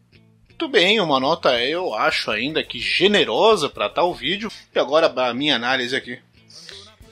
[0.63, 4.49] Muito bem, uma nota eu acho ainda que generosa para tal vídeo.
[4.73, 6.21] E agora a minha análise aqui.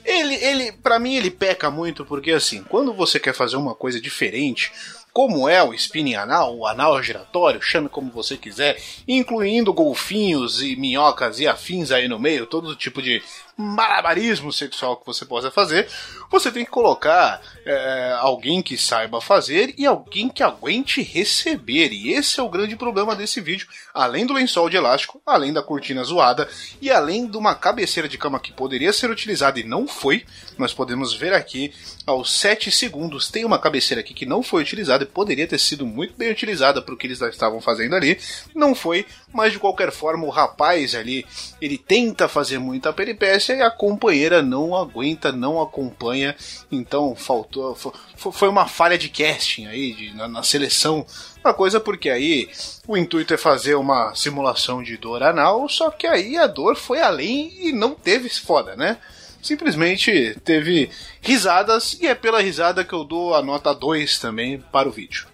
[0.05, 3.99] Ele, ele, para mim ele peca muito porque assim, quando você quer fazer uma coisa
[3.99, 4.71] diferente,
[5.11, 10.77] como é o spinning anal, o anal giratório, chame como você quiser, incluindo golfinhos e
[10.77, 13.21] minhocas e afins aí no meio, todo tipo de
[13.61, 15.87] malabarismo sexual que você possa fazer,
[16.29, 21.91] você tem que colocar é, alguém que saiba fazer e alguém que aguente receber.
[21.91, 23.67] E esse é o grande problema desse vídeo.
[23.93, 26.49] Além do lençol de elástico, além da cortina zoada
[26.81, 30.25] e além de uma cabeceira de cama que poderia ser utilizada e não foi,
[30.57, 31.73] nós podemos ver aqui
[32.05, 35.85] aos 7 segundos tem uma cabeceira aqui que não foi utilizada e poderia ter sido
[35.85, 38.19] muito bem utilizada para o que eles estavam fazendo ali.
[38.55, 41.25] Não foi, mas de qualquer forma o rapaz ali
[41.61, 46.35] ele tenta fazer muita peripécia e a companheira não aguenta, não acompanha.
[46.71, 51.05] Então faltou, fo- fo- foi uma falha de casting aí de- na, na seleção
[51.43, 52.49] uma coisa porque aí
[52.87, 57.01] o intuito é fazer uma simulação de dor anal, só que aí a dor foi
[57.01, 58.97] além e não teve foda, né?
[59.41, 64.87] Simplesmente teve risadas e é pela risada que eu dou a nota 2 também para
[64.87, 65.25] o vídeo.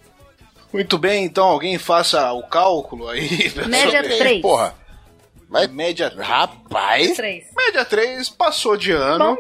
[0.72, 3.52] Muito bem, então alguém faça o cálculo aí.
[3.68, 4.42] Média 3.
[4.42, 4.76] Porra.
[5.50, 7.46] Mas, Média rapaz, Três.
[7.56, 9.38] Média 3 passou de ano.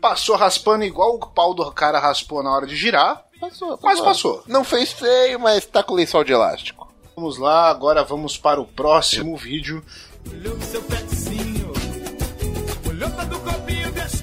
[0.00, 3.24] Passou raspando igual o pau do cara raspou na hora de girar.
[3.40, 4.42] passou, Mas passou.
[4.46, 6.88] Não fez feio, mas tá com lençol de elástico.
[7.16, 9.84] Vamos lá, agora vamos para o próximo vídeo.
[10.30, 11.72] Olhou seu pezinho,
[12.88, 14.17] olhou do copinho, deixa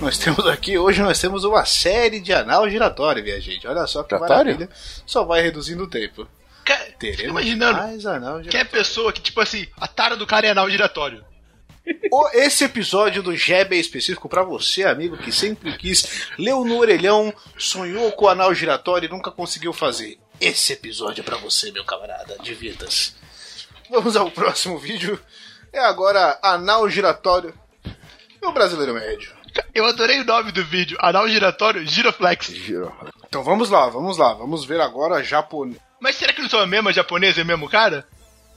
[0.00, 3.66] Nós temos aqui, hoje nós temos uma série de anal giratório, minha gente.
[3.66, 4.44] Olha só que Giratório?
[4.54, 4.68] maravilha.
[5.06, 6.26] Só vai reduzindo o tempo.
[6.58, 8.70] Fica Teremos imaginando mais anal que é giratório.
[8.70, 11.24] pessoa que, tipo assim, a tara do cara é anal giratório.
[12.12, 16.78] O- Esse episódio do Jeb é específico pra você, amigo, que sempre quis, leu no
[16.78, 20.18] orelhão, sonhou com o anal giratório e nunca conseguiu fazer.
[20.40, 23.12] Esse episódio é pra você, meu camarada, divirta-se.
[23.90, 25.20] Vamos ao próximo vídeo.
[25.72, 27.52] É agora anal giratório
[28.40, 29.32] no brasileiro médio.
[29.74, 32.52] Eu adorei o nome do vídeo, anal giratório giroflex.
[33.28, 35.80] Então vamos lá, vamos lá, vamos ver agora japonês.
[36.00, 38.06] Mas será que não são a mesma japonesa e o mesmo cara?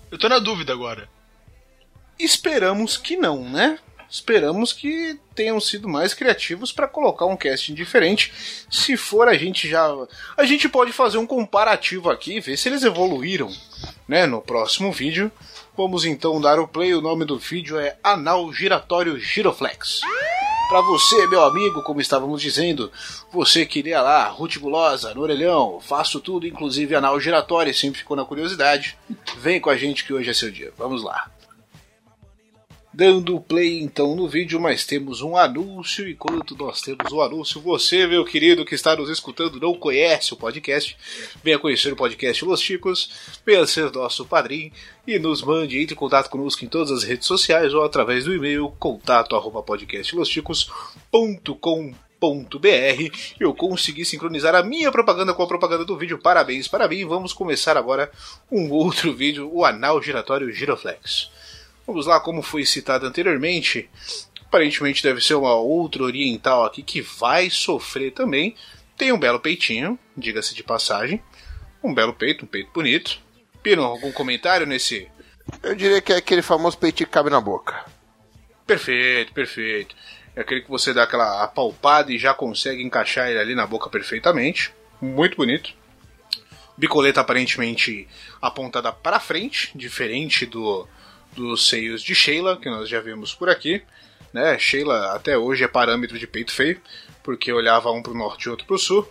[0.10, 1.10] Eu tô na dúvida agora.
[2.18, 3.80] Esperamos que não, né?
[4.10, 8.32] Esperamos que tenham sido mais criativos para colocar um casting diferente.
[8.70, 9.88] Se for, a gente já.
[10.38, 13.52] A gente pode fazer um comparativo aqui, ver se eles evoluíram,
[14.08, 14.28] né?
[14.28, 15.32] No próximo vídeo.
[15.76, 16.94] Vamos então dar o play.
[16.94, 20.02] O nome do vídeo é Anal Giratório Giroflex.
[20.70, 22.92] Para você, meu amigo, como estávamos dizendo,
[23.32, 28.18] você que lê lá, Ruth Gulosa, no orelhão, faço tudo, inclusive anal giratório, sempre ficou
[28.18, 28.98] na curiosidade.
[29.38, 30.74] Vem com a gente que hoje é seu dia.
[30.78, 31.30] Vamos lá.
[32.94, 36.08] Dando play então no vídeo, mas temos um anúncio.
[36.08, 40.38] Enquanto nós temos o anúncio, você, meu querido que está nos escutando, não conhece o
[40.38, 40.96] podcast,
[41.44, 43.10] venha conhecer o podcast Los Chicos,
[43.44, 44.72] venha ser nosso padrinho
[45.08, 48.36] e nos mande, entre em contato conosco em todas as redes sociais ou através do
[48.36, 52.14] e-mail contato arroba podcastlosticos.com.br
[53.40, 56.20] eu consegui sincronizar a minha propaganda com a propaganda do vídeo.
[56.20, 57.06] Parabéns para mim.
[57.06, 58.12] Vamos começar agora
[58.52, 61.30] um outro vídeo, o anal giratório Giroflex.
[61.86, 63.90] Vamos lá, como foi citado anteriormente,
[64.42, 68.56] aparentemente deve ser uma outra oriental aqui que vai sofrer também.
[68.96, 71.22] Tem um belo peitinho, diga-se de passagem.
[71.84, 73.20] Um belo peito, um peito bonito.
[73.62, 75.10] Pino, algum comentário nesse?
[75.62, 77.84] Eu diria que é aquele famoso peitinho que cabe na boca.
[78.66, 79.96] Perfeito, perfeito.
[80.36, 83.90] É aquele que você dá aquela apalpada e já consegue encaixar ele ali na boca
[83.90, 84.74] perfeitamente.
[85.02, 85.74] Muito bonito.
[86.78, 88.08] Bicoleta aparentemente
[88.42, 90.88] apontada para frente, diferente do
[91.36, 93.82] dos seios de Sheila, que nós já vimos por aqui.
[94.34, 94.58] Né?
[94.58, 96.82] Sheila até hoje é parâmetro de peito feio,
[97.24, 99.08] porque olhava um para o norte e outro para o sul.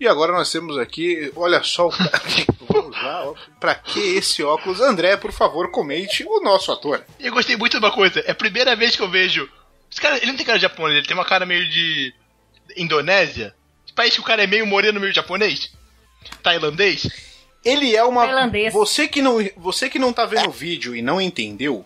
[0.00, 1.92] E agora nós temos aqui, olha só, o-
[2.68, 4.80] vamos lá, ó, pra que esse óculos?
[4.80, 7.04] André, por favor, comente o nosso ator.
[7.20, 9.48] Eu gostei muito de uma coisa, é a primeira vez que eu vejo.
[9.90, 12.12] Esse cara, ele não tem cara de japonês, ele tem uma cara meio de.
[12.76, 13.54] Indonésia.
[13.94, 15.70] País que o cara é meio moreno, meio japonês.
[16.42, 17.06] Tailandês.
[17.64, 18.24] Ele é uma.
[18.26, 18.72] Tailandês.
[18.72, 21.84] Você que não, você que não tá vendo o vídeo e não entendeu,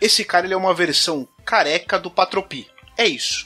[0.00, 2.68] esse cara ele é uma versão careca do Patropi.
[2.96, 3.44] É isso.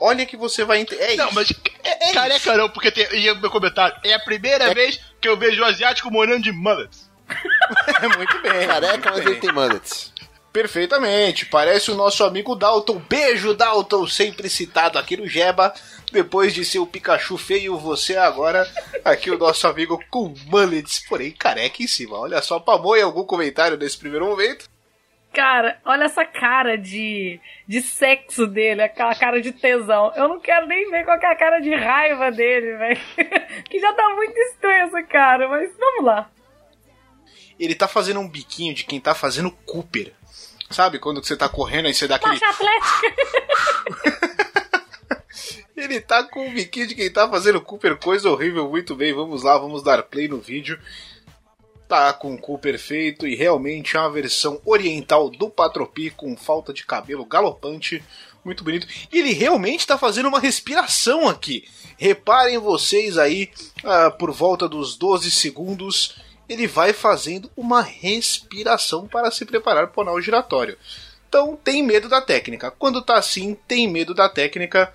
[0.00, 1.02] Olha que você vai entender.
[1.02, 1.34] É Não, isso.
[1.34, 1.52] mas.
[1.82, 3.06] É- é careca não, porque tem.
[3.14, 3.96] E o meu comentário.
[4.04, 7.10] É a primeira vez que eu vejo o asiático morando de mullets.
[8.16, 8.66] muito bem.
[8.66, 9.32] Careca, muito mas bem.
[9.32, 10.12] ele tem mullets.
[10.52, 11.44] Perfeitamente.
[11.46, 13.02] Parece o nosso amigo Dalton.
[13.08, 15.74] Beijo, Dalton, sempre citado aqui no Jeba.
[16.12, 18.66] Depois de ser o Pikachu feio, você é agora
[19.04, 22.18] aqui o nosso amigo com mullets, porém careca em cima.
[22.18, 24.68] Olha só, Pamoia, algum comentário nesse primeiro momento?
[25.32, 27.38] Cara, olha essa cara de,
[27.68, 30.10] de sexo dele, aquela cara de tesão.
[30.16, 33.00] Eu não quero nem ver qual é a cara de raiva dele, velho.
[33.68, 36.30] que já tá muito estranha essa cara, mas vamos lá.
[37.58, 40.12] Ele tá fazendo um biquinho de quem tá fazendo Cooper.
[40.70, 42.40] Sabe quando você tá correndo e você dá aquele.
[42.40, 43.16] Marcha atlética.
[45.76, 49.12] Ele tá com o biquinho de quem tá fazendo Cooper, coisa horrível, muito bem.
[49.12, 50.78] Vamos lá, vamos dar play no vídeo.
[51.86, 56.72] Tá com o Cooper feito e realmente é uma versão oriental do Patropi com falta
[56.72, 58.02] de cabelo galopante.
[58.42, 58.86] Muito bonito.
[59.12, 61.68] E ele realmente tá fazendo uma respiração aqui.
[61.98, 63.50] Reparem vocês aí,
[63.84, 66.16] ah, por volta dos 12 segundos,
[66.48, 70.78] ele vai fazendo uma respiração para se preparar para o anal giratório.
[71.28, 72.70] Então tem medo da técnica.
[72.70, 74.92] Quando tá assim, tem medo da técnica.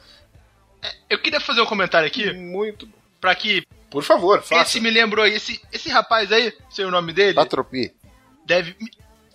[1.10, 2.98] Eu queria fazer um comentário aqui, Muito bom.
[3.20, 3.65] pra que.
[3.89, 4.62] Por favor, faça.
[4.62, 7.34] Esse me lembrou aí, esse, esse rapaz aí, sei o nome dele.
[7.34, 7.91] Patropi.
[8.46, 8.76] deve.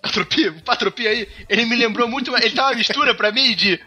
[0.01, 2.35] Atropia, o Patropia aí, ele me lembrou muito.
[2.37, 3.79] Ele tá uma mistura pra mim de.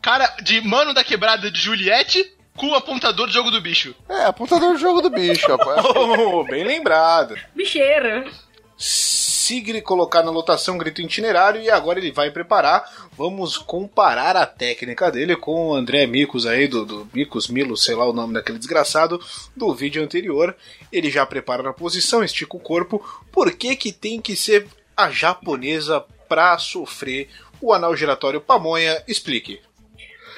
[0.00, 3.94] Cara, de mano da quebrada de Juliette com o apontador do jogo do bicho.
[4.08, 5.84] É, apontador do jogo do bicho, rapaz.
[5.94, 7.36] Oh, bem lembrado.
[7.54, 8.24] Bicheira.
[9.48, 12.84] Se gri- colocar na lotação, grita o itinerário e agora ele vai preparar.
[13.16, 17.94] Vamos comparar a técnica dele com o André Micos aí, do, do Micos Milo, sei
[17.94, 19.18] lá o nome daquele desgraçado,
[19.56, 20.54] do vídeo anterior.
[20.92, 23.02] Ele já prepara na posição, estica o corpo.
[23.32, 29.02] Por que que tem que ser a japonesa pra sofrer o anal giratório pamonha?
[29.08, 29.60] Explique.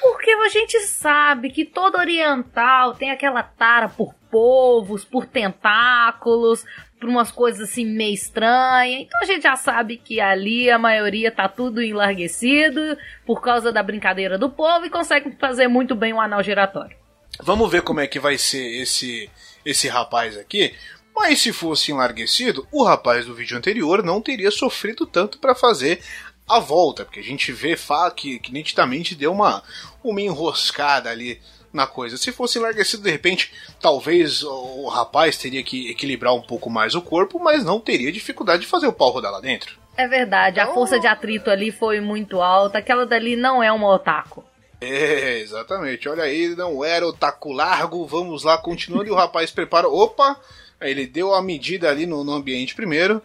[0.01, 6.65] Porque a gente sabe que todo oriental tem aquela tara por povos, por tentáculos,
[7.01, 9.01] por umas coisas assim meio estranhas.
[9.01, 13.81] Então a gente já sabe que ali a maioria tá tudo enlarguecido por causa da
[13.81, 16.95] brincadeira do povo e consegue fazer muito bem o anal giratório.
[17.41, 19.27] Vamos ver como é que vai ser esse,
[19.65, 20.75] esse rapaz aqui.
[21.13, 26.01] Mas se fosse enlarguecido, o rapaz do vídeo anterior não teria sofrido tanto para fazer
[26.47, 27.75] a volta, porque a gente vê
[28.15, 29.63] que, que nitidamente deu uma,
[30.03, 31.41] uma enroscada ali
[31.73, 32.17] na coisa.
[32.17, 37.01] Se fosse enlarguecido, de repente, talvez o, rapaz teria que equilibrar um pouco mais o
[37.01, 39.79] corpo, mas não teria dificuldade de fazer o pau rodar lá dentro.
[39.97, 42.77] É verdade, a força de atrito ali foi muito alta.
[42.77, 44.43] Aquela dali não é uma otaku.
[44.79, 46.09] É, exatamente.
[46.09, 48.05] Olha aí, não era o taco largo.
[48.07, 49.07] Vamos lá, continuando.
[49.07, 49.87] E o rapaz prepara.
[49.87, 50.39] Opa!
[50.81, 53.21] Ele deu a medida ali no, no ambiente primeiro.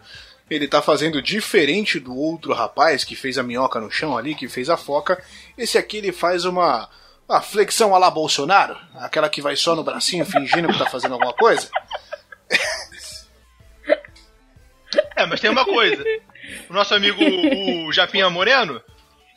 [0.49, 4.47] Ele tá fazendo diferente do outro rapaz que fez a minhoca no chão ali, que
[4.47, 5.21] fez a foca.
[5.57, 6.87] Esse aqui ele faz uma,
[7.27, 11.13] uma flexão a la Bolsonaro, aquela que vai só no bracinho fingindo que tá fazendo
[11.13, 11.69] alguma coisa.
[15.15, 16.03] É, mas tem uma coisa.
[16.69, 17.21] O nosso amigo,
[17.87, 18.81] o Japinha Moreno,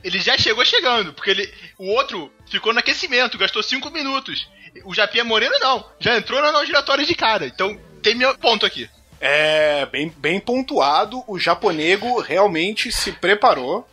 [0.05, 4.49] ele já chegou chegando, porque ele, o outro ficou no aquecimento, gastou 5 minutos.
[4.85, 7.47] O Japinha Moreno não, já entrou na giratória de cara.
[7.47, 8.89] Então tem meu ponto aqui.
[9.21, 11.23] É, bem, bem pontuado.
[11.27, 13.89] O japonego realmente se preparou.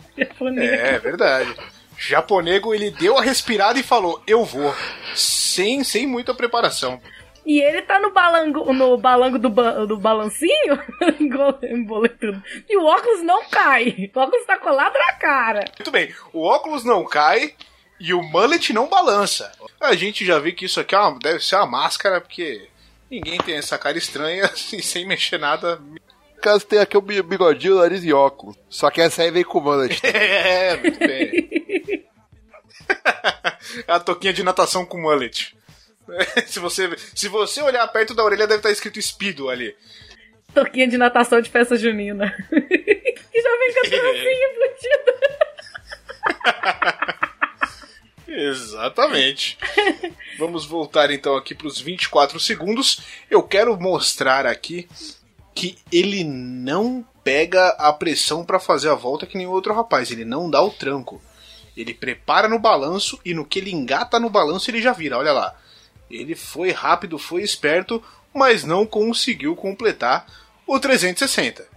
[0.58, 1.54] É, verdade.
[1.98, 4.74] Japonego ele deu a respirada e falou: Eu vou.
[5.16, 7.02] Sem, sem muita preparação.
[7.46, 10.78] E ele tá no balango, no balango do, ba- do balancinho,
[11.20, 12.44] igual- embolei tudo.
[12.70, 14.12] E o óculos não cai.
[14.14, 15.64] O óculos tá colado na cara.
[15.78, 17.54] Muito bem, o óculos não cai
[18.00, 19.50] e o mullet não balança.
[19.80, 22.68] A gente já viu que isso aqui é uma- deve ser uma máscara, porque
[23.10, 25.80] ninguém tem essa cara estranha assim, sem mexer nada.
[26.48, 28.56] No caso, tem aqui o bi- bigodinho, nariz e óculos.
[28.70, 30.00] Só que essa aí vem com mullet.
[30.08, 32.08] É, muito bem.
[33.86, 35.54] É a toquinha de natação com mullet.
[36.48, 39.76] Se você, se você olhar perto da orelha, deve estar escrito Speedo ali.
[40.54, 42.34] Toquinha de natação de festa junina.
[42.50, 45.14] e já vem com a trancinha embutida.
[48.30, 49.58] Exatamente.
[50.40, 53.02] Vamos voltar então aqui para os 24 segundos.
[53.30, 54.88] Eu quero mostrar aqui
[55.58, 60.12] que ele não pega a pressão para fazer a volta que nem o outro rapaz.
[60.12, 61.20] Ele não dá o tranco.
[61.76, 65.18] Ele prepara no balanço e no que ele engata no balanço ele já vira.
[65.18, 65.56] Olha lá.
[66.12, 70.28] Ele foi rápido, foi esperto, mas não conseguiu completar
[70.68, 71.68] o 360.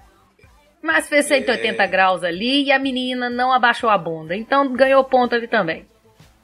[0.83, 4.37] Mas fez 180 graus ali e a menina não abaixou a bunda.
[4.37, 5.87] Então ganhou ponto ali também.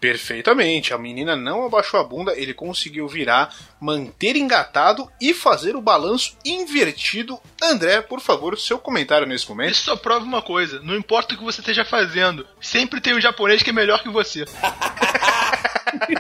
[0.01, 5.81] Perfeitamente, a menina não abaixou a bunda, ele conseguiu virar, manter engatado e fazer o
[5.81, 7.39] balanço invertido.
[7.63, 9.73] André, por favor, o seu comentário nesse momento.
[9.73, 13.21] Isso só prova uma coisa: não importa o que você esteja fazendo, sempre tem um
[13.21, 14.45] japonês que é melhor que você.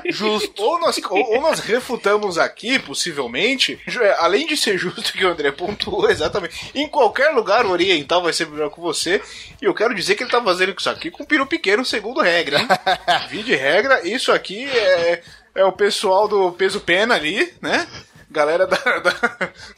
[0.07, 0.63] Justo.
[0.63, 5.29] Ou nós, ou, ou nós refutamos aqui, possivelmente, é, além de ser justo que o
[5.29, 9.21] André pontuou, exatamente, em qualquer lugar oriental vai ser melhor que você,
[9.61, 12.61] e eu quero dizer que ele tá fazendo isso aqui com peru pequeno, segundo regra?
[13.29, 15.23] Vi de regra, isso aqui é,
[15.57, 17.87] é o pessoal do peso pena ali, né?
[18.31, 19.11] Galera da, da,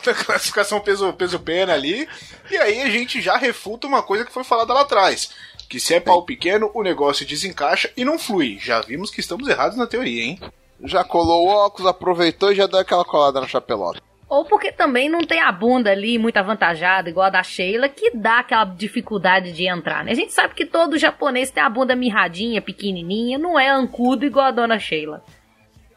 [0.05, 2.09] da classificação peso, peso pena ali,
[2.51, 5.31] e aí a gente já refuta uma coisa que foi falada lá atrás.
[5.69, 8.59] Que se é pau pequeno, o negócio desencaixa e não flui.
[8.59, 10.41] Já vimos que estamos errados na teoria, hein?
[10.83, 14.01] Já colou o óculos, aproveitou e já deu aquela colada na chapelota.
[14.29, 18.11] Ou porque também não tem a bunda ali muito avantajada, igual a da Sheila, que
[18.15, 20.13] dá aquela dificuldade de entrar, né?
[20.13, 24.47] A gente sabe que todo japonês tem a bunda mirradinha, pequenininha, não é ancudo igual
[24.47, 25.25] a dona Sheila.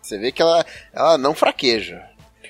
[0.02, 2.02] Você vê que ela, ela não fraqueja.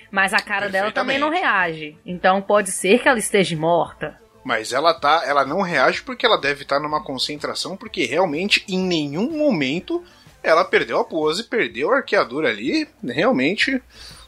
[0.10, 1.98] Mas a cara dela também não reage.
[2.06, 4.20] Então pode ser que ela esteja morta.
[4.44, 8.80] Mas ela tá, ela não reage porque ela deve estar numa concentração, porque realmente em
[8.80, 10.04] nenhum momento
[10.44, 13.82] ela perdeu a pose, perdeu a arqueadura ali, realmente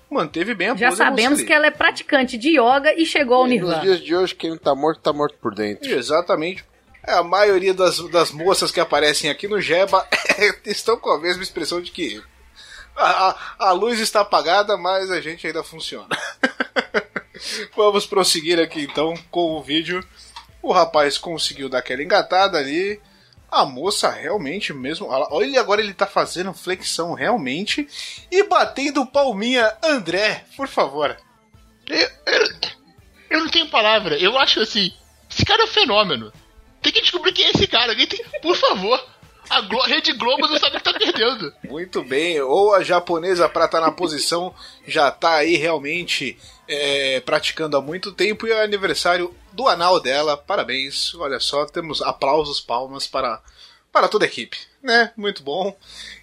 [0.10, 1.02] manteve bem a Já pose.
[1.02, 3.82] moça sabemos que ela é praticante de yoga e chegou ao Nos Nirvana.
[3.82, 5.90] dias de hoje, quem tá morto, tá morto por dentro.
[5.90, 6.64] Exatamente.
[7.06, 10.08] É, A maioria das, das moças que aparecem aqui no Jeba
[10.64, 12.22] estão com a mesma expressão de que
[12.96, 16.08] a, a- luz está apagada, mas a gente ainda funciona.
[17.76, 20.06] Vamos prosseguir aqui então com o vídeo.
[20.62, 23.02] O rapaz conseguiu dar aquela engatada ali.
[23.52, 25.08] A moça realmente mesmo.
[25.10, 27.88] Olha agora ele tá fazendo flexão realmente
[28.32, 29.72] e batendo palminha.
[29.84, 31.16] André, por favor.
[31.88, 32.50] Eu, eu-
[33.30, 34.18] eu não tenho palavra.
[34.18, 34.92] Eu acho assim.
[35.30, 36.32] Esse cara é um fenômeno.
[36.82, 37.96] Tem que descobrir quem é esse cara.
[37.96, 39.00] Tem, por favor.
[39.50, 41.54] A Glo Rede Globo não sabe o que tá perdendo.
[41.64, 44.54] Muito bem, ou a japonesa pra estar na posição
[44.88, 46.38] já tá aí realmente
[46.68, 50.38] é, praticando há muito tempo e é aniversário do anal dela.
[50.38, 53.42] Parabéns, olha só, temos aplausos, palmas para,
[53.92, 55.12] para toda a equipe, né?
[55.16, 55.78] Muito bom.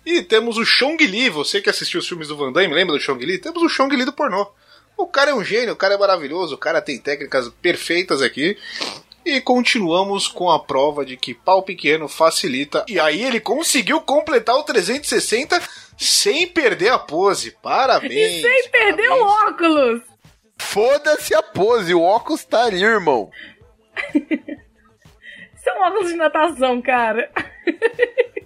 [0.04, 3.00] E temos o Chong Li, você que assistiu os filmes do Van Damme, lembra do
[3.00, 3.38] Chong Li?
[3.38, 4.50] Temos o Chong Li do pornô.
[4.96, 8.58] O cara é um gênio, o cara é maravilhoso, o cara tem técnicas perfeitas aqui.
[9.24, 12.84] E continuamos com a prova de que pau pequeno facilita.
[12.88, 15.60] E aí ele conseguiu completar o 360
[15.96, 17.50] sem perder a pose.
[17.62, 18.12] Parabéns.
[18.12, 19.20] E sem perder parabéns.
[19.20, 20.02] o óculos.
[20.58, 23.30] Foda-se a pose, o óculos tá ali, irmão.
[24.14, 27.30] Isso é um óculos de natação, cara.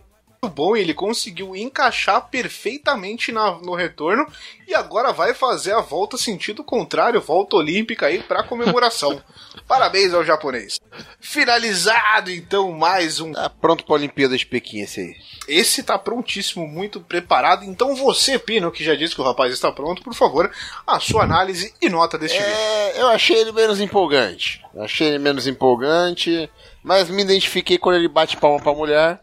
[0.45, 4.27] Muito bom, ele conseguiu encaixar perfeitamente na- no retorno
[4.69, 9.23] e agora vai fazer a volta sentido contrário, volta olímpica aí pra comemoração.
[9.67, 10.79] Parabéns ao japonês.
[11.19, 15.17] Finalizado então mais um Tá pronto pra Olimpíada de Pequim esse aí.
[15.49, 17.65] Esse tá prontíssimo, muito preparado.
[17.65, 20.51] Então você, Pino, que já disse que o rapaz está pronto, por favor,
[20.87, 22.53] a sua análise e nota deste vídeo.
[22.55, 24.63] É, eu achei ele menos empolgante.
[24.79, 26.51] Achei ele menos empolgante,
[26.83, 29.21] mas me identifiquei quando ele bate palma pra mulher.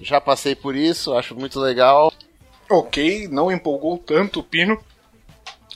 [0.00, 2.12] Já passei por isso, acho muito legal.
[2.68, 4.82] Ok, não empolgou tanto o Pino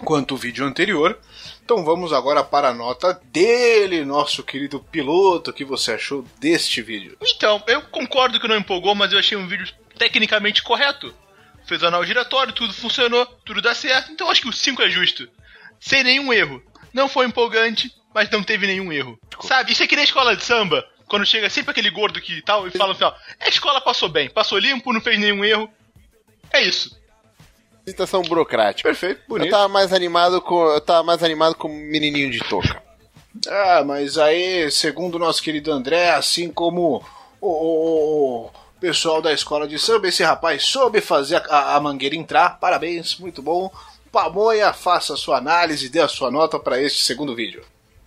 [0.05, 1.18] quanto o vídeo anterior.
[1.64, 5.51] Então vamos agora para a nota dele, nosso querido piloto.
[5.51, 7.16] O que você achou deste vídeo?
[7.22, 11.14] Então, eu concordo que não empolgou, mas eu achei um vídeo tecnicamente correto.
[11.66, 14.91] Fez o anal giratório, tudo funcionou, tudo dá certo, então acho que o 5 é
[14.91, 15.29] justo.
[15.81, 16.62] Sem nenhum erro.
[16.93, 19.18] Não foi empolgante, mas não teve nenhum erro.
[19.41, 20.87] Sabe, isso é que nem escola de samba.
[21.14, 24.28] Quando chega sempre aquele gordo que tal e fala no final: a escola passou bem,
[24.28, 25.70] passou limpo, não fez nenhum erro.
[26.52, 26.98] É isso.
[27.86, 28.88] Citação burocrática.
[28.88, 29.50] Perfeito, Eu bonito.
[29.52, 30.66] tava mais animado com.
[30.66, 32.82] Eu tava mais animado com o menininho de touca.
[33.48, 37.04] Ah, mas aí, segundo o nosso querido André, assim como
[37.40, 38.50] o, o- o
[38.80, 42.58] pessoal da escola de samba, esse rapaz soube fazer a, a mangueira entrar.
[42.58, 43.70] Parabéns, muito bom.
[44.10, 47.64] Pamonha, faça a sua análise, dê a sua nota para este segundo vídeo.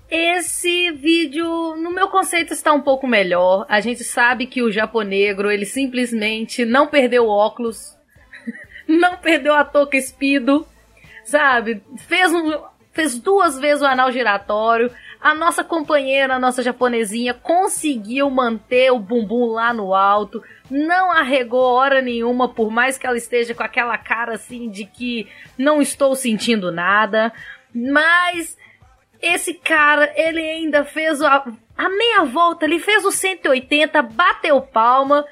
[0.09, 3.65] Esse vídeo, no meu conceito, está um pouco melhor.
[3.67, 7.97] A gente sabe que o japonegro, ele simplesmente não perdeu o óculos,
[8.87, 10.65] não perdeu a touca espido,
[11.25, 11.83] sabe?
[11.97, 12.57] Fez, um,
[12.93, 14.89] fez duas vezes o anal giratório.
[15.19, 20.41] A nossa companheira, a nossa japonesinha, conseguiu manter o bumbum lá no alto.
[20.69, 25.27] Não arregou hora nenhuma, por mais que ela esteja com aquela cara assim de que
[25.57, 27.33] não estou sentindo nada.
[27.73, 28.56] Mas
[29.21, 31.45] esse cara, ele ainda fez a,
[31.77, 35.25] a meia volta, ele fez o 180, bateu palma.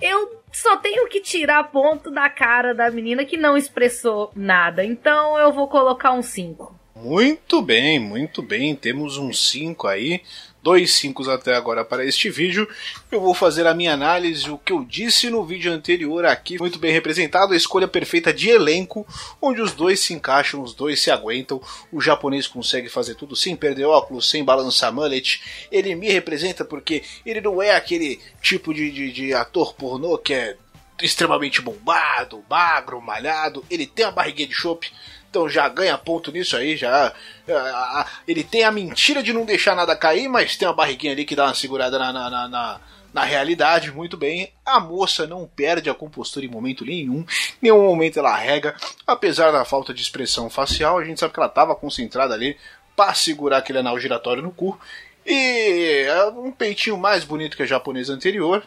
[0.00, 4.84] Eu só tenho que tirar ponto da cara da menina que não expressou nada.
[4.84, 6.78] Então eu vou colocar um 5.
[6.96, 8.74] Muito bem, muito bem.
[8.74, 10.22] Temos um 5 aí.
[10.64, 12.66] Dois 5 até agora para este vídeo.
[13.12, 16.58] Eu vou fazer a minha análise, o que eu disse no vídeo anterior aqui.
[16.58, 19.06] Muito bem representado, a escolha perfeita de elenco,
[19.42, 21.60] onde os dois se encaixam, os dois se aguentam.
[21.92, 25.42] O japonês consegue fazer tudo sem perder óculos, sem balançar mullet.
[25.70, 30.32] Ele me representa porque ele não é aquele tipo de, de, de ator pornô que
[30.32, 30.56] é
[31.02, 33.62] extremamente bombado, magro, malhado.
[33.70, 34.90] Ele tem a barriguinha de chope.
[35.34, 37.12] Então já ganha ponto nisso aí, já.
[37.50, 41.24] ah, Ele tem a mentira de não deixar nada cair, mas tem uma barriguinha ali
[41.24, 42.80] que dá uma segurada na, na, na, na-
[43.12, 44.52] na realidade, muito bem.
[44.64, 47.20] A moça não perde a compostura em momento nenhum.
[47.20, 47.26] Em
[47.62, 48.76] nenhum momento ela rega.
[49.06, 52.56] Apesar da falta de expressão facial, a gente sabe que ela estava concentrada ali
[52.96, 54.78] para segurar aquele anal giratório no cu.
[55.26, 58.64] E é um peitinho mais bonito que a japonesa anterior.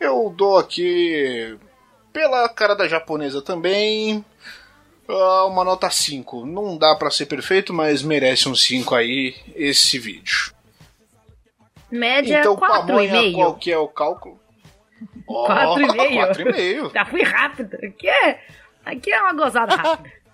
[0.00, 1.56] Eu dou aqui,
[2.12, 4.22] pela cara da japonesa também,
[5.08, 6.46] ah, uma nota 5.
[6.46, 10.54] Não dá pra ser perfeito, mas merece um 5 aí esse vídeo.
[11.90, 12.68] Média então, 4,5.
[12.68, 14.40] Pamonha, qual que é o cálculo?
[15.28, 16.36] Ó, 4,5.
[16.36, 16.92] 4,5.
[16.92, 17.76] Já fui rápido.
[17.76, 18.40] Aqui é,
[18.84, 20.16] aqui é uma gozada rápida.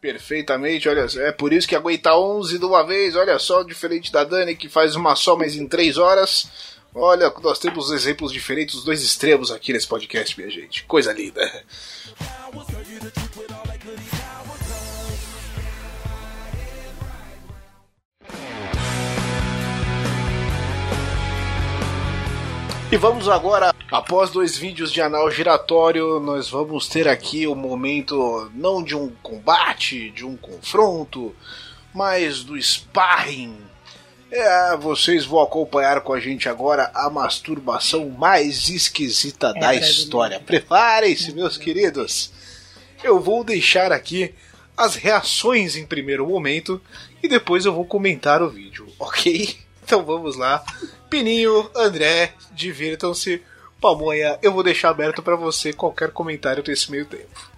[0.00, 1.20] Perfeitamente, olha só.
[1.20, 3.14] É por isso que aguenta 11 de uma vez.
[3.16, 6.78] Olha só, diferente da Dani que faz uma só, mas em 3 horas.
[6.94, 10.84] Olha, nós temos exemplos diferentes, os dois extremos aqui nesse podcast, minha gente.
[10.84, 11.40] Coisa linda.
[22.92, 28.50] E vamos agora, após dois vídeos de anal giratório, nós vamos ter aqui o momento
[28.52, 31.32] não de um combate, de um confronto,
[31.94, 33.56] mas do sparring.
[34.28, 39.86] É, vocês vão acompanhar com a gente agora a masturbação mais esquisita da brasileiro.
[39.86, 40.40] história.
[40.40, 42.32] Preparem-se, meus queridos.
[43.04, 44.34] Eu vou deixar aqui
[44.76, 46.82] as reações em primeiro momento
[47.22, 49.56] e depois eu vou comentar o vídeo, ok?
[49.82, 50.62] Então vamos lá.
[51.10, 53.42] Pininho, André, divirtam-se.
[53.80, 57.50] Pamonha, eu vou deixar aberto pra você qualquer comentário desse meio tempo.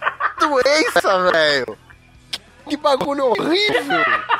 [0.40, 1.78] Doença, velho!
[2.68, 4.02] Que bagulho horrível!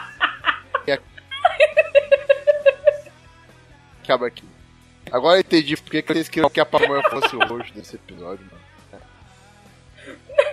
[4.02, 4.44] Acaba aqui.
[5.10, 8.46] Agora eu entendi porque que eles queriam que a pamonha fosse o roxo desse episódio,
[8.46, 8.66] mano.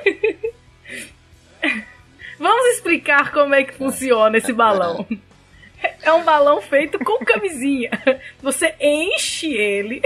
[2.39, 5.05] Vamos explicar como é que funciona esse balão.
[6.03, 7.89] É um balão feito com camisinha.
[8.41, 10.01] Você enche ele.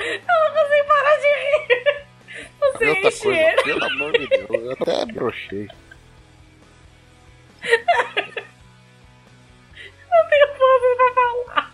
[0.00, 2.06] Eu não consigo parar de rir.
[2.58, 3.62] Você outra enche coisa, ele.
[3.62, 5.68] pelo amor de Deus, eu até brochei.
[10.10, 11.70] Não tenho força pra falar.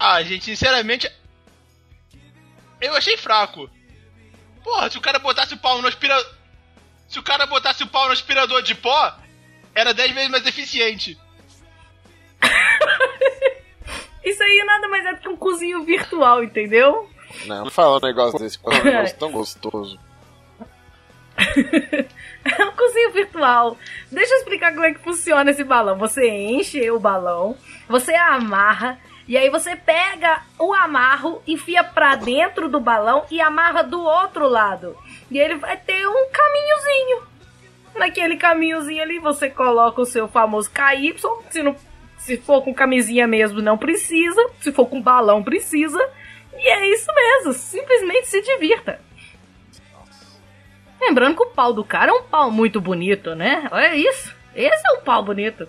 [0.00, 1.10] Ah, gente, sinceramente.
[2.80, 3.68] Eu achei fraco.
[4.68, 6.30] Porra, se o cara botasse o pau no aspirador.
[7.08, 9.14] Se o cara botasse o pau no aspirador de pó,
[9.74, 11.18] era 10 vezes mais eficiente.
[14.22, 17.08] Isso aí nada mais é do que um cozinho virtual, entendeu?
[17.46, 19.98] Não, não fala um negócio desse, é um negócio tão gostoso.
[22.58, 23.76] É um cozinho virtual.
[24.10, 25.98] Deixa eu explicar como é que funciona esse balão.
[25.98, 27.54] Você enche o balão,
[27.86, 28.98] você amarra,
[29.28, 34.48] e aí você pega o amarro, enfia pra dentro do balão e amarra do outro
[34.48, 34.96] lado.
[35.30, 37.28] E ele vai ter um caminhozinho.
[37.94, 41.14] Naquele caminhozinho ali você coloca o seu famoso KY.
[41.50, 41.76] Se, não,
[42.16, 44.42] se for com camisinha mesmo, não precisa.
[44.60, 46.00] Se for com balão, precisa.
[46.56, 47.52] E é isso mesmo.
[47.52, 48.98] Simplesmente se divirta.
[50.98, 53.68] Lembrando que o pau do cara é um pau muito bonito, né?
[53.70, 54.34] Olha isso.
[54.54, 55.68] Esse é um pau bonito.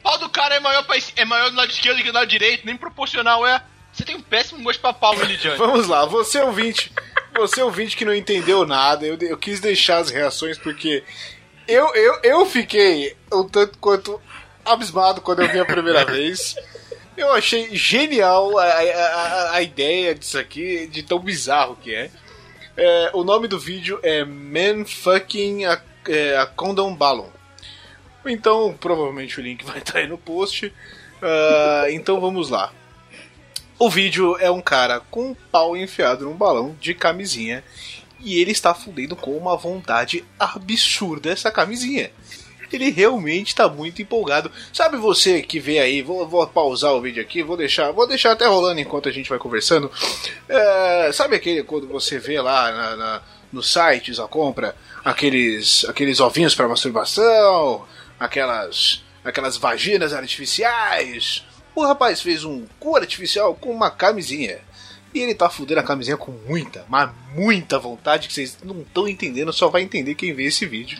[0.00, 2.26] O pau do cara é maior, pra, é maior do lado esquerdo que do lado
[2.28, 3.62] direito, nem proporcional é.
[3.92, 5.56] Você tem um péssimo gosto pra pau, Lidiane.
[5.58, 6.92] Vamos lá, você ouvinte,
[7.36, 11.02] você ouvinte que não entendeu nada, eu, eu quis deixar as reações porque
[11.68, 14.20] eu, eu, eu fiquei um tanto quanto
[14.64, 16.54] abismado quando eu vi a primeira vez.
[17.16, 22.10] Eu achei genial a, a, a- ideia disso aqui, de tão bizarro que é.
[22.76, 27.28] É, o nome do vídeo é Man Fucking a, é, a Condom Balloon.
[28.26, 30.72] Então, provavelmente o link vai estar aí no post.
[31.22, 32.72] Ah, então vamos lá.
[33.78, 37.64] O vídeo é um cara com um pau enfiado num balão de camisinha
[38.20, 42.10] e ele está fudendo com uma vontade absurda essa camisinha.
[42.70, 44.52] Ele realmente está muito empolgado.
[44.72, 48.32] Sabe você que vê aí, vou, vou pausar o vídeo aqui, vou deixar, vou deixar
[48.32, 49.90] até rolando enquanto a gente vai conversando.
[50.48, 56.20] É, sabe aquele quando você vê lá na, na- nos sites a compra aqueles aqueles
[56.20, 57.84] ovinhos para masturbação,
[58.20, 61.44] aquelas aquelas vaginas artificiais.
[61.74, 64.58] O rapaz fez um cu artificial com uma camisinha.
[65.12, 69.08] E ele tá fudendo a camisinha com muita, mas muita vontade que vocês não estão
[69.08, 70.98] entendendo, só vai entender quem vê esse vídeo.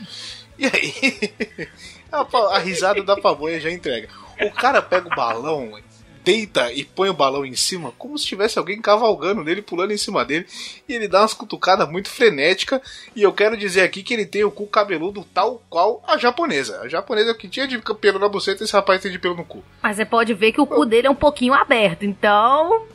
[0.58, 1.68] E aí,
[2.10, 4.08] a, a risada da pamonha já entrega.
[4.42, 5.78] O cara pega o balão,
[6.24, 9.96] deita e põe o balão em cima, como se tivesse alguém cavalgando nele, pulando em
[9.96, 10.46] cima dele,
[10.88, 12.80] e ele dá umas cutucadas muito frenéticas.
[13.14, 16.80] E eu quero dizer aqui que ele tem o cu cabeludo tal qual a japonesa.
[16.82, 19.64] A japonesa que tinha de pelo na buceta, esse rapaz tem de pelo no cu.
[19.82, 22.04] Mas você pode ver que o cu dele é um pouquinho aberto.
[22.04, 22.86] Então,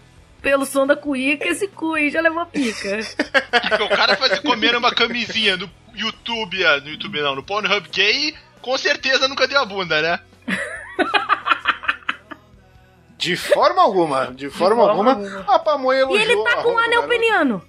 [0.42, 3.00] pelo som da cuíca, esse cu aí já levou pica.
[3.84, 8.36] O cara faz comer uma camisinha no YouTube, ah, no YouTube não, no Pornhub gay,
[8.62, 10.20] com certeza nunca deu a bunda, né?
[13.26, 15.54] De forma alguma, de forma forma alguma, alguma.
[15.56, 16.22] a pamonha E elogiou.
[16.22, 17.62] ele tá a com um do anel peniano.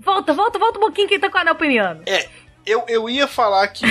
[0.00, 2.02] Volta, volta, volta um pouquinho que ele tá com o anel peniano.
[2.06, 2.28] É,
[2.64, 3.84] eu, eu ia falar que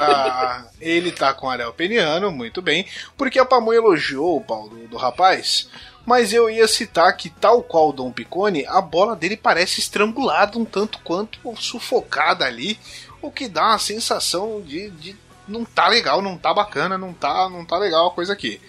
[0.00, 2.86] a- ele tá com anel peniano, muito bem,
[3.16, 5.68] porque a pamonha elogiou o pau do, do rapaz,
[6.04, 10.58] mas eu ia citar que, tal qual o Dom Picone, a bola dele parece estrangulada
[10.58, 12.78] um tanto quanto sufocada ali,
[13.22, 15.16] o que dá uma sensação de, de
[15.50, 18.60] não tá legal, não tá bacana, não tá, não tá legal a coisa aqui.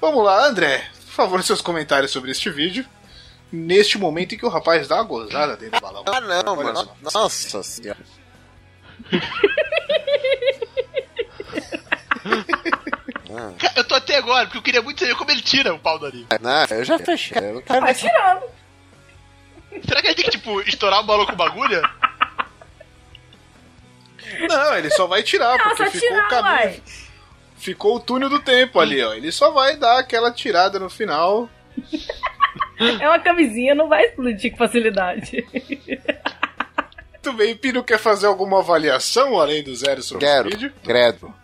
[0.00, 2.84] Vamos lá, André, por favor, seus comentários sobre este vídeo.
[3.50, 6.04] Neste momento em que o rapaz dá uma gozada dentro do balão.
[6.06, 6.90] Ah, não, Olha mano.
[7.08, 7.20] só.
[7.22, 7.96] Nossa senhora.
[13.74, 16.26] Eu tô até agora, porque eu queria muito saber como ele tira o pau dali.
[16.40, 17.38] Não, eu já fechei.
[17.38, 18.42] Eu não quero Vai tirando.
[19.86, 21.80] Será que ele tem que, tipo, estourar o balão com bagulho?
[24.48, 26.54] Não, ele só vai tirar, Não, porque ficou tirar, o caminho.
[26.54, 26.82] uai.
[27.56, 29.14] Ficou o túnel do tempo ali, ó.
[29.14, 31.48] Ele só vai dar aquela tirada no final.
[33.00, 35.44] É uma camisinha, não vai explodir com facilidade.
[37.12, 40.46] Muito bem, Pino quer fazer alguma avaliação além do zero sobre Quero.
[40.46, 40.72] o vídeo?
[40.84, 41.34] Credo.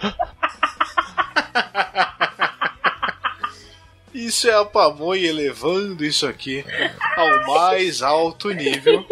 [4.14, 6.64] Isso é a pamonha elevando isso aqui
[7.16, 9.04] ao mais alto nível.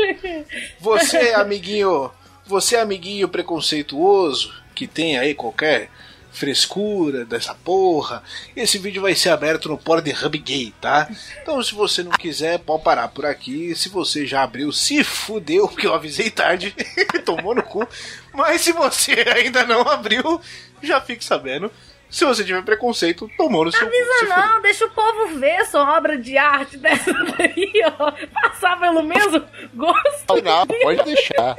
[0.78, 2.08] Você, amiguinho,
[2.46, 5.90] você, amiguinho preconceituoso, que tem aí qualquer
[6.30, 8.22] frescura dessa porra,
[8.56, 11.08] esse vídeo vai ser aberto no Pornhub Gay, tá?
[11.42, 13.74] Então se você não quiser, pode parar por aqui.
[13.74, 16.74] Se você já abriu, se fudeu, porque eu avisei tarde,
[17.26, 17.86] tomou no cu.
[18.32, 20.40] Mas se você ainda não abriu,
[20.82, 21.70] já fique sabendo.
[22.12, 26.18] Se você tiver preconceito, tomou no seu Avisa não, deixa o povo ver sua obra
[26.18, 28.12] de arte dessa daí, ó.
[28.32, 29.42] Passar pelo mesmo
[29.74, 30.42] gosto.
[30.44, 31.56] Não, pode deixar.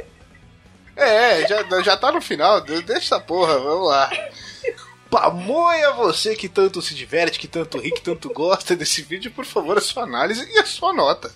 [0.95, 4.11] É, já, já tá no final, de- deixa essa porra, vamos lá.
[5.09, 9.45] Pamonha você que tanto se diverte, que tanto ri, que tanto gosta desse vídeo, por
[9.45, 11.31] favor, a sua análise e a sua nota.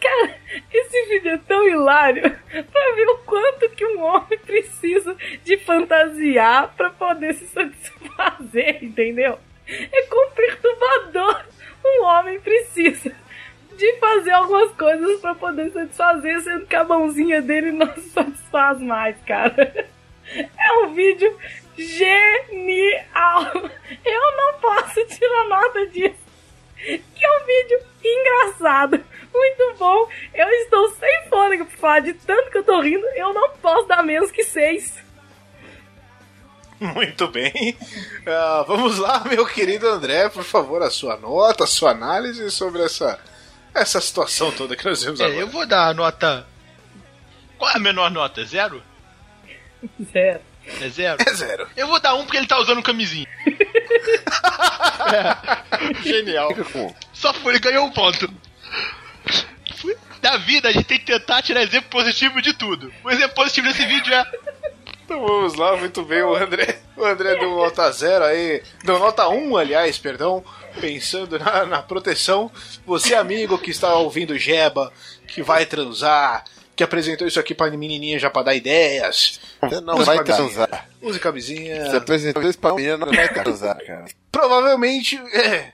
[0.00, 0.36] Cara,
[0.70, 6.74] esse vídeo é tão hilário pra ver o quanto que um homem precisa de fantasiar
[6.76, 8.03] pra poder se satisfazer,
[8.82, 9.38] entendeu?
[9.66, 11.44] É como perturbador.
[11.84, 13.14] Um homem precisa
[13.76, 19.16] de fazer algumas coisas pra poder satisfazer, sendo que a mãozinha dele não satisfaz mais,
[19.26, 19.86] cara.
[20.34, 21.36] É um vídeo
[21.76, 23.52] genial.
[24.04, 26.24] Eu não posso tirar nota disso.
[26.76, 30.08] Que é um vídeo engraçado, muito bom.
[30.34, 33.06] Eu estou sem fôlego pra falar de tanto que eu tô rindo.
[33.14, 35.03] Eu não posso dar menos que seis.
[36.80, 37.76] Muito bem.
[38.26, 42.82] Ah, vamos lá, meu querido André, por favor, a sua nota, a sua análise sobre
[42.82, 43.18] essa,
[43.74, 45.40] essa situação toda que nós vimos É, agora.
[45.40, 46.46] eu vou dar a nota.
[47.56, 48.44] Qual é a menor nota?
[48.44, 48.82] Zero?
[50.12, 50.40] Zero.
[50.80, 51.18] É zero?
[51.26, 51.68] É zero.
[51.76, 53.26] Eu vou dar um porque ele tá usando camisinha.
[56.02, 56.48] Genial.
[56.48, 56.94] Fica com.
[57.12, 58.28] Só foi, ele ganhou um ponto.
[60.22, 62.90] Da vida, a gente tem que tentar tirar exemplo positivo de tudo.
[63.04, 64.24] O exemplo positivo desse vídeo é.
[65.04, 66.78] Então vamos lá, muito bem, o André.
[66.96, 68.62] O André deu nota zero aí.
[68.82, 70.42] Deu nota 1, um, aliás, perdão.
[70.80, 72.50] Pensando na, na proteção.
[72.86, 74.92] Você, amigo que está ouvindo Jeba,
[75.28, 76.44] que vai transar,
[76.74, 79.40] que apresentou isso aqui pra menininha já pra dar ideias.
[79.60, 80.48] Você não Use vai camisinha.
[80.48, 80.88] transar.
[81.02, 81.84] Use camisinha.
[81.90, 84.06] Você apresentou isso pra menina, não vai transar, cara.
[84.32, 85.16] Provavelmente.
[85.34, 85.72] É.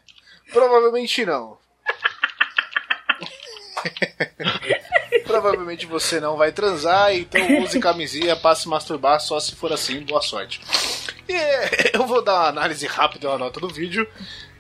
[0.53, 1.57] Provavelmente não.
[5.31, 10.01] Provavelmente você não vai transar, então use camisinha para se masturbar só se for assim,
[10.01, 10.61] boa sorte.
[11.29, 14.07] E é, eu vou dar uma análise rápida da nota do vídeo.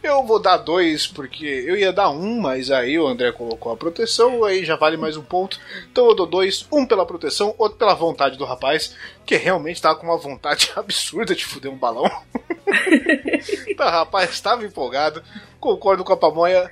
[0.03, 3.77] Eu vou dar dois, porque eu ia dar um, mas aí o André colocou a
[3.77, 5.61] proteção, aí já vale mais um ponto.
[5.91, 8.97] Então eu dou dois, um pela proteção, outro pela vontade do rapaz,
[9.27, 12.11] que realmente tava com uma vontade absurda de fuder um balão.
[13.77, 15.23] Tá, rapaz, estava empolgado.
[15.59, 16.71] Concordo com a pamonha.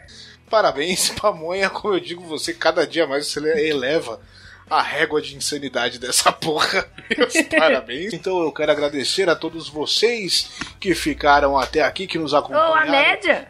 [0.48, 1.70] Parabéns, pamonha.
[1.70, 4.20] Como eu digo, você cada dia mais você eleva
[4.68, 6.86] a régua de insanidade dessa porra.
[7.16, 8.12] Meus parabéns.
[8.12, 12.74] Então eu quero agradecer a todos vocês que ficaram até aqui, que nos acompanharam.
[12.74, 13.48] a média?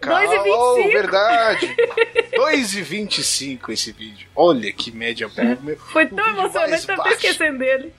[0.00, 0.92] Calma, 2,25.
[0.92, 1.76] verdade.
[2.34, 4.28] 2,25 esse vídeo.
[4.34, 5.76] Olha que média boa.
[5.92, 7.92] Foi tão emocionante, eu esquecendo dele.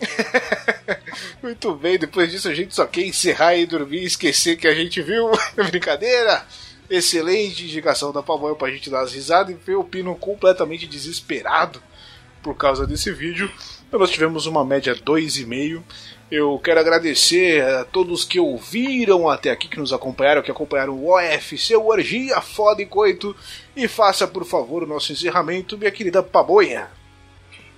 [1.42, 4.74] Muito bem, depois disso a gente só quer encerrar e dormir e esquecer que a
[4.74, 5.30] gente viu.
[5.54, 6.44] Brincadeira!
[6.90, 11.80] Excelente indicação da Pamonha pra gente dar as risadas e ver o Pino completamente desesperado
[12.42, 13.48] por causa desse vídeo.
[13.92, 15.82] Nós tivemos uma média 2,5.
[16.30, 21.12] Eu quero agradecer a todos que ouviram até aqui, que nos acompanharam, que acompanharam o
[21.12, 23.36] OFC, o Orgia Foda e Coito.
[23.76, 26.88] E faça, por favor, o nosso encerramento, minha querida Pamonha.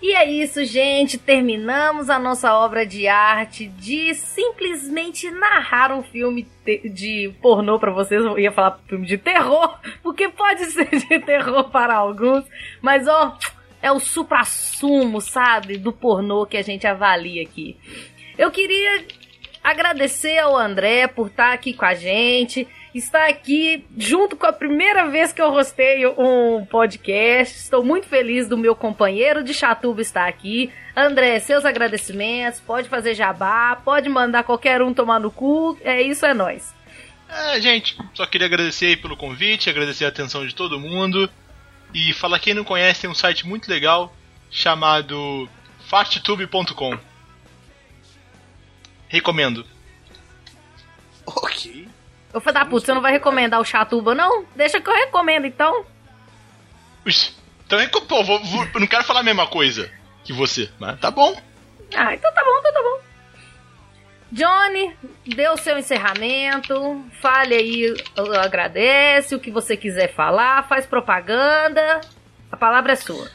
[0.02, 1.16] E é isso, gente.
[1.16, 6.44] Terminamos a nossa obra de arte de simplesmente narrar um filme
[6.92, 8.20] de pornô pra vocês.
[8.20, 12.44] Eu ia falar filme de terror, porque pode ser de terror para alguns,
[12.80, 13.38] mas ó,
[13.80, 17.76] é o supra-sumo, sabe, do pornô que a gente avalia aqui.
[18.36, 19.04] Eu queria
[19.62, 22.66] agradecer ao André por estar aqui com a gente.
[22.94, 27.56] Está aqui junto com a primeira vez que eu rostei um podcast.
[27.56, 30.70] Estou muito feliz do meu companheiro de Chatuba estar aqui.
[30.94, 32.60] André, seus agradecimentos.
[32.60, 35.78] Pode fazer jabá, pode mandar qualquer um tomar no cu.
[35.80, 36.74] É isso, é nóis.
[37.30, 41.30] É, gente, só queria agradecer aí pelo convite, agradecer a atenção de todo mundo.
[41.94, 44.14] E falar quem não conhece, tem um site muito legal
[44.50, 45.48] chamado
[45.88, 46.98] farttube.com.
[49.08, 49.66] Recomendo.
[51.24, 51.88] Ok.
[52.32, 54.44] Eu falei, da puta, você não vai recomendar o Chatuba, não?
[54.56, 55.84] Deixa que eu recomendo, então.
[57.66, 59.90] Então, reco- pô, vou- vou- eu não quero falar a mesma coisa
[60.24, 61.34] que você, mas tá bom.
[61.94, 63.00] Ah, então tá bom, então tá bom.
[64.30, 67.04] Johnny, dê o seu encerramento.
[67.20, 67.94] Fale aí,
[68.42, 72.00] agradece o que você quiser falar, faz propaganda.
[72.50, 73.28] A palavra é sua.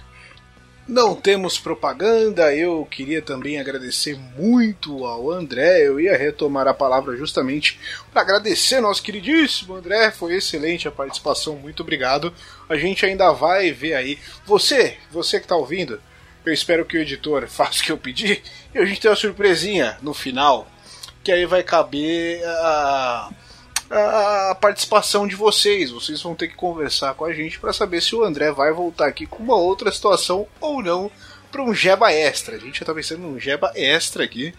[0.87, 2.55] Não temos propaganda.
[2.55, 5.85] Eu queria também agradecer muito ao André.
[5.85, 7.77] Eu ia retomar a palavra justamente
[8.13, 10.11] para agradecer nosso queridíssimo André.
[10.11, 11.57] Foi excelente a participação.
[11.57, 12.33] Muito obrigado.
[12.69, 14.17] A gente ainda vai ver aí.
[14.45, 16.01] Você, você que está ouvindo,
[16.45, 18.41] eu espero que o editor faça o que eu pedi.
[18.73, 20.71] E a gente tem uma surpresinha no final.
[21.21, 23.29] Que aí vai caber a
[23.89, 25.91] a participação de vocês.
[25.91, 29.07] Vocês vão ter que conversar com a gente para saber se o André vai voltar
[29.07, 31.11] aqui com uma outra situação ou não
[31.51, 32.55] para um Jeba Extra.
[32.55, 34.53] A gente já tá pensando num Jeba Extra aqui.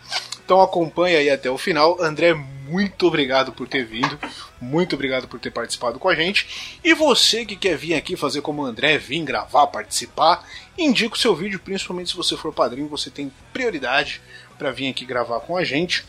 [0.45, 2.01] Então acompanha aí até o final.
[2.01, 4.19] André, muito obrigado por ter vindo.
[4.61, 6.79] Muito obrigado por ter participado com a gente.
[6.83, 10.45] E você que quer vir aqui fazer como o André, vir gravar, participar,
[10.77, 14.21] indica o seu vídeo, principalmente se você for padrinho, você tem prioridade
[14.59, 16.05] para vir aqui gravar com a gente.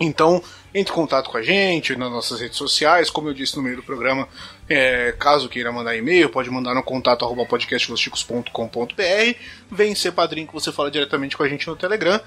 [0.00, 0.42] Então,
[0.76, 3.76] entre em contato com a gente nas nossas redes sociais, como eu disse no meio
[3.76, 4.28] do programa,
[4.68, 9.38] é, caso queira mandar e-mail, pode mandar no contato arroba podcastlosticos.com.br,
[9.70, 12.20] vem ser padrinho que você fala diretamente com a gente no Telegram.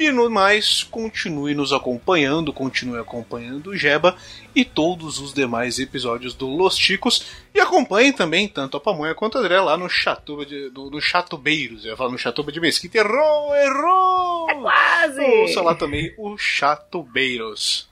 [0.00, 4.16] E no mais, continue nos acompanhando, continue acompanhando o Jeba
[4.52, 7.26] e todos os demais episódios do Los Ticos.
[7.54, 11.00] E acompanhe também tanto a Pamonha quanto a André lá no Chatuba de, do, no
[11.00, 11.84] Chatubeiros.
[11.84, 12.98] Eu ia falar no Chatuba de Mesquita.
[12.98, 14.50] Errou, errou!
[14.50, 15.20] É quase!
[15.20, 17.91] Ouça lá também o Chatubeiros.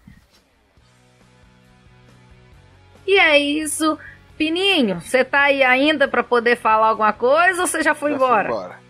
[3.06, 3.98] E é isso.
[4.36, 8.16] Pininho, você tá aí ainda para poder falar alguma coisa ou você já foi Já
[8.16, 8.48] embora?
[8.48, 8.80] fui embora.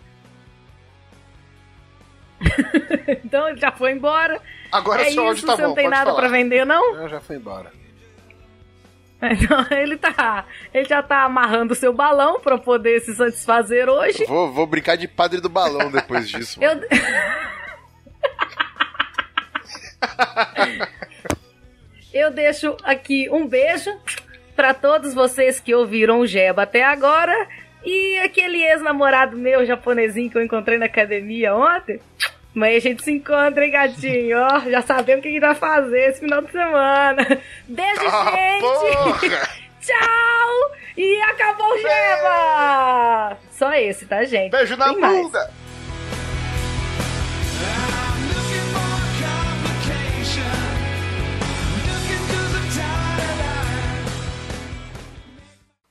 [3.24, 4.40] então ele já foi embora.
[4.70, 6.94] Agora é seu áudio tá você bom, não tem nada pra vender, não?
[6.94, 7.72] Eu já fui embora.
[9.22, 10.46] Então, ele tá.
[10.72, 14.24] Ele já tá amarrando o seu balão pra poder se satisfazer hoje.
[14.24, 16.58] Vou, vou brincar de padre do balão depois disso.
[16.62, 16.80] Eu.
[22.12, 23.90] Eu deixo aqui um beijo
[24.56, 27.34] pra todos vocês que ouviram o Jeba até agora.
[27.84, 32.00] E aquele ex-namorado meu japonesinho que eu encontrei na academia ontem.
[32.52, 34.36] Mas a gente se encontra, hein, gatinho?
[34.38, 37.40] Ó, já sabemos o que a gente vai fazer esse final de semana.
[37.68, 39.30] Beijo, Ah, gente!
[39.80, 40.70] Tchau!
[40.96, 43.38] E acabou o Jeba!
[43.52, 44.50] Só esse, tá, gente?
[44.50, 45.32] Beijo na Tem mais.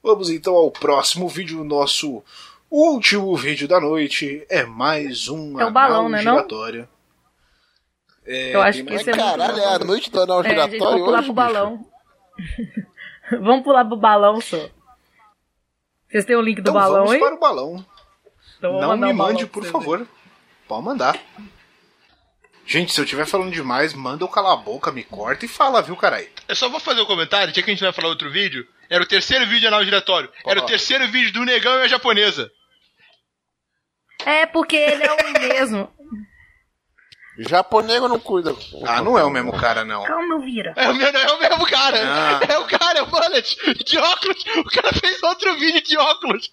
[0.02, 2.24] Vamos então ao próximo vídeo, nosso
[2.70, 4.45] último vídeo da noite.
[4.50, 6.34] É mais um É o balão, anal né, não?
[6.36, 6.88] giratório.
[8.26, 10.50] É, Eu acho que mais- esse é muito Caralho, é a noite do anal É,
[10.50, 11.86] giratório vamos pular hoje, pro balão.
[13.41, 14.70] vamos pular pro balão, só.
[16.10, 17.20] Vocês têm o link do Então balão vamos aí?
[17.20, 17.86] para o balão.
[18.58, 20.08] Então Não me mande, por favor.
[20.68, 21.20] Pode mandar.
[22.66, 25.82] Gente, se eu estiver falando demais, manda eu calar a boca, me corta e fala,
[25.82, 26.30] viu, carai?
[26.47, 28.68] Eu só vou fazer um comentário, já que a gente vai falar outro vídeo.
[28.90, 30.32] Era o terceiro vídeo de anal giratório.
[30.46, 32.52] Era o terceiro vídeo do negão e a japonesa.
[34.26, 35.94] É porque ele é o mesmo.
[37.38, 38.54] Japonego não cuida.
[38.86, 40.04] Ah, não é o mesmo cara, não.
[40.04, 40.74] Calma, Elvira.
[40.76, 41.98] É o, meu, é o mesmo cara.
[42.04, 42.40] Ah.
[42.50, 43.58] É o cara, é o mullet.
[43.86, 44.44] De óculos.
[44.58, 46.52] O cara fez outro vídeo de óculos.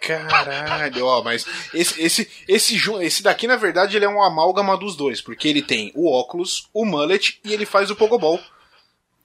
[0.00, 4.96] Caralho, ó, mas esse, esse, esse, esse daqui, na verdade, ele é um amálgama dos
[4.96, 8.40] dois, porque ele tem o óculos, o mullet e ele faz o pogobol.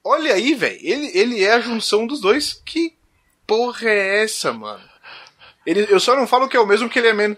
[0.10, 2.62] Olha aí, velho, ele, ele é a junção dos dois.
[2.66, 2.96] Que
[3.46, 4.82] porra é essa, mano?
[5.66, 7.38] Ele, eu só não falo que é o mesmo porque ele é menos.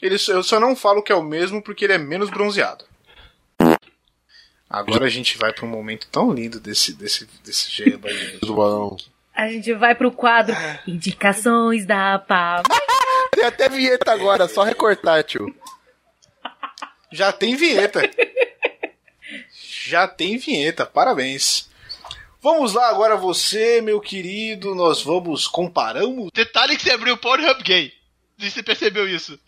[0.00, 2.84] Ele, eu só não falo que é o mesmo porque ele é menos bronzeado.
[4.70, 8.38] Agora a gente vai pra um momento tão lindo desse, desse, desse Jeba aí.
[8.42, 8.96] Do balão.
[9.34, 10.54] A gente vai pro quadro
[10.86, 12.62] Indicações da Pá.
[13.32, 15.52] Tem até vinheta agora, só recortar, tio.
[17.10, 18.08] Já tem vinheta.
[19.60, 21.67] Já tem vinheta, parabéns.
[22.40, 26.30] Vamos lá agora você, meu querido, nós vamos comparamos.
[26.32, 27.92] Detalhe que você abriu o Pornhub gay.
[28.38, 29.38] Se você percebeu isso.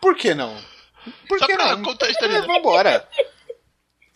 [0.00, 0.56] Por que não?
[1.28, 1.84] Por Só que pra não?
[1.84, 2.42] contextualizar.
[2.42, 3.08] É, vambora.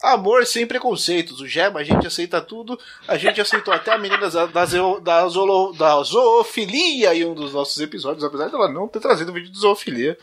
[0.02, 1.40] Amor sem preconceitos.
[1.40, 2.78] O Gema, a gente aceita tudo.
[3.06, 4.64] A gente aceitou até a menina da, da,
[5.00, 9.34] da, zoolo- da zoofilia em um dos nossos episódios, apesar dela não ter trazido o
[9.34, 10.18] vídeo de zoofilia.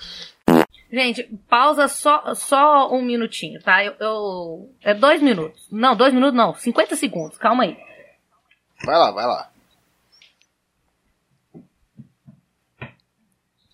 [0.96, 3.84] Gente, pausa só, só um minutinho, tá?
[3.84, 5.68] Eu, eu- É dois minutos.
[5.72, 6.54] Não, dois minutos não.
[6.54, 7.36] 50 segundos.
[7.39, 7.76] Calma aí.
[8.86, 9.52] Vai lá, vai lá.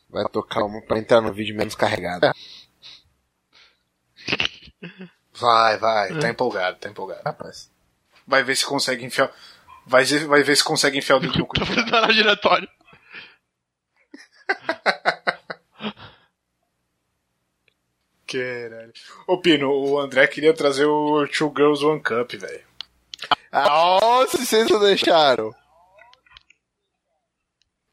[0.10, 2.32] Vai tocar uma pra entrar no vídeo menos carregado.
[5.34, 6.18] Vai, vai.
[6.20, 7.22] Tá empolgado, tá empolgado.
[7.26, 7.70] Rapaz.
[8.26, 9.30] Vai ver se consegue enfiar.
[9.86, 11.60] Vai ver, vai ver se consegue enfiar o dedo no cu.
[11.60, 12.70] Tô fazendo giratório.
[18.32, 18.94] Caralho.
[19.28, 22.64] Ô Pino, o André queria trazer o Two Girls One Cup, velho.
[23.52, 25.52] Ah, se vocês não deixaram.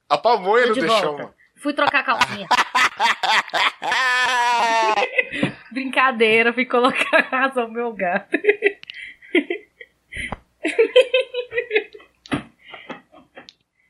[0.08, 1.22] A pamonha não de deixou, volta.
[1.24, 1.34] mano.
[1.62, 2.46] Fui trocar a calcinha.
[5.72, 8.36] Brincadeira, fui colocar a raça ao meu gato.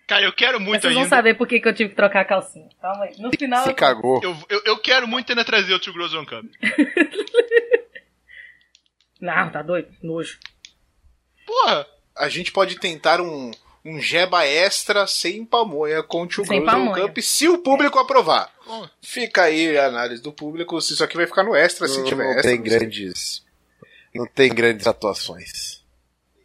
[0.07, 1.17] Cara, eu quero muito Vocês vão ainda.
[1.17, 2.69] saber por que, que eu tive que trocar a calcinha.
[2.81, 3.17] Calma aí.
[3.19, 3.65] No final.
[3.65, 4.21] Se eu- cagou.
[4.23, 6.45] Eu, eu, eu quero muito ainda trazer o Two Girls One Cup.
[9.21, 9.89] Não, tá doido?
[10.03, 10.39] Nojo.
[11.47, 11.87] Porra!
[12.17, 13.51] A gente pode tentar um,
[13.85, 17.07] um jeba extra sem pamonha com o Two Sem pamonha.
[17.09, 18.51] Cup, se o público aprovar.
[19.03, 22.05] Fica aí a análise do público, se isso aqui vai ficar no extra, se Não,
[22.05, 22.51] tiver não extra.
[22.51, 22.79] tem não sei.
[22.79, 23.45] grandes.
[24.15, 25.76] Não tem grandes atuações.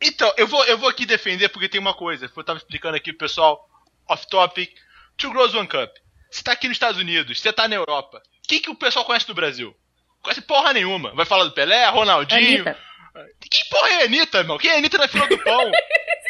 [0.02, 2.32] Então, eu vou, eu vou aqui defender porque tem uma coisa.
[2.36, 3.70] Eu tava explicando aqui pro pessoal,
[4.08, 4.74] off topic.
[5.18, 5.92] Two Girls One Cup.
[6.30, 8.18] Você tá aqui nos Estados Unidos, você tá na Europa.
[8.44, 9.76] O que, que o pessoal conhece do Brasil?
[10.22, 11.14] Conhece porra nenhuma.
[11.14, 12.62] Vai falar do Pelé, Ronaldinho.
[12.62, 12.78] Anitta.
[13.42, 14.58] Que porra é a Anitta, irmão?
[14.58, 15.72] Quem é Anitta na fila do pão?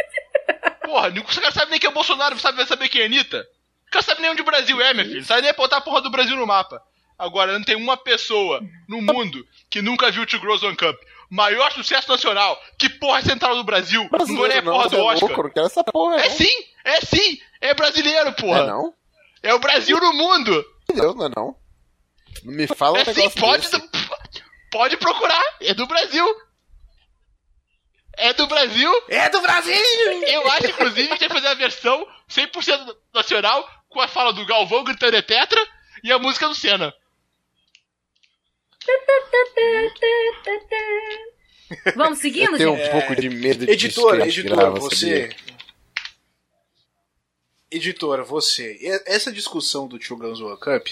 [0.83, 3.47] porra, os caras sabem nem quem é o Bolsonaro, sabe, vai saber quem é Anitta?
[3.85, 5.19] Os caras sabem nem onde o Brasil é, meu filho.
[5.19, 6.81] Não sabe nem apontar a porra do Brasil no mapa.
[7.17, 10.99] Agora, não tem uma pessoa no mundo que nunca viu o Two Girls One Cup.
[11.31, 12.61] Maior sucesso nacional.
[12.77, 14.07] Que porra é central do Brasil?
[14.11, 15.19] não vou nem a porra você do é Oscar.
[15.29, 16.15] louco, eu não quero essa porra.
[16.17, 16.35] É não.
[16.35, 17.39] sim, é sim.
[17.61, 18.65] É brasileiro, É porra.
[18.67, 18.93] não?
[19.41, 20.65] É o Brasil no mundo.
[20.93, 21.55] Deus, não é não.
[22.43, 23.89] Não me fala um É sim, negócio pode, desse.
[24.71, 25.41] pode procurar.
[25.61, 26.25] É do Brasil.
[28.17, 28.91] É do Brasil.
[29.07, 29.73] É do Brasil!
[30.27, 34.45] Eu acho, inclusive, que tem que fazer a versão 100% nacional com a fala do
[34.45, 35.59] Galvão gritando é tetra
[36.03, 36.93] e a música do Senna.
[41.95, 42.87] Vamos seguindo, Eu tenho gente?
[42.87, 45.29] um pouco de medo de Editora, editora, você.
[45.29, 45.35] sabia?
[47.73, 48.77] Editora, você.
[48.81, 50.87] e- Essa discussão do Two Girls One Cup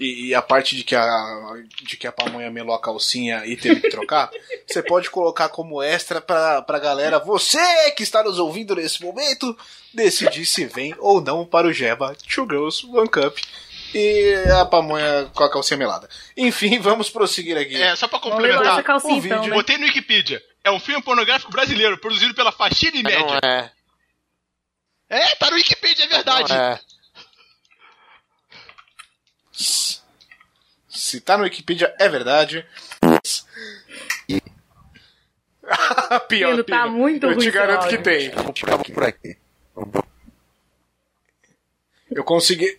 [0.00, 1.52] e, e a parte de que a,
[1.82, 4.28] de que a pamonha melou a calcinha e teve que trocar,
[4.66, 9.56] você pode colocar como extra pra, pra galera, você que está nos ouvindo nesse momento,
[9.94, 13.38] decidir se vem ou não para o Jeba Two Girls One Cup
[13.94, 16.08] e a pamonha com a calcinha melada.
[16.36, 17.80] Enfim, vamos prosseguir aqui.
[17.80, 18.82] É, só pra complementar.
[18.82, 19.56] calcinha o então, vídeo- né?
[19.56, 20.42] Botei no Wikipedia.
[20.64, 23.40] É um filme pornográfico brasileiro, produzido pela Faxina e Não Média.
[23.42, 23.70] é.
[25.10, 26.52] É, tá no Wikipedia, é verdade.
[26.52, 26.80] Não é.
[30.88, 32.66] Se tá no Wikipedia, é verdade.
[36.28, 36.90] pior, Pino, tá pior.
[36.90, 38.30] muito Eu ruim te garanto que tem.
[38.30, 38.60] Vamos
[38.92, 39.36] por aqui.
[42.10, 42.78] Eu consegui.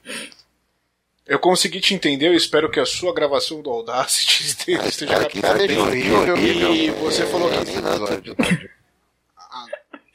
[1.30, 4.47] Eu consegui te entender, eu espero que a sua gravação do Audacity
[4.89, 5.63] esteja, tá captada.
[5.63, 8.36] E você falou que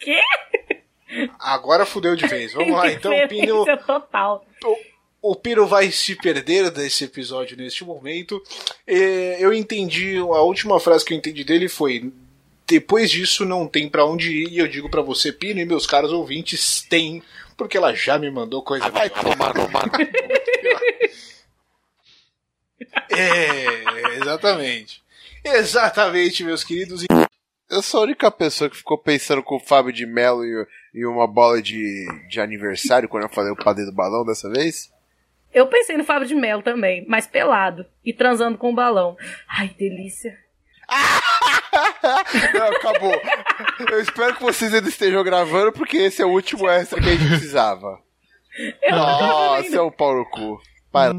[0.01, 0.21] Quê?
[1.39, 2.53] agora fudeu de vez.
[2.53, 3.65] Vamos lá, então, Pino.
[3.87, 4.45] Total.
[5.23, 8.43] O Piro vai se perder desse episódio neste momento.
[8.85, 12.13] É, Eu entendi, a última frase que eu entendi dele foi:
[12.67, 14.49] depois disso não tem pra onde ir.
[14.53, 17.23] E eu digo pra você, Pino, e meus caros ouvintes, tem,
[17.57, 18.91] porque ela já me mandou coisa.
[18.91, 19.93] Vai tomar no mano.
[23.11, 25.03] É, exatamente.
[25.45, 27.05] Exatamente, meus queridos.
[27.71, 31.07] Eu sou a única pessoa que ficou pensando com o Fábio de Mello e, e
[31.07, 34.93] uma bola de, de aniversário quando eu falei o padre do balão dessa vez.
[35.53, 39.17] Eu pensei no Fábio de Melo também, mas pelado e transando com um balão.
[39.49, 40.37] Ai, delícia.
[42.55, 43.21] Não, acabou.
[43.91, 47.13] Eu espero que vocês ainda estejam gravando, porque esse é o último extra que a
[47.17, 47.99] gente precisava.
[48.83, 50.61] Eu Nossa, é um pau no cu.
[50.93, 51.15] Para.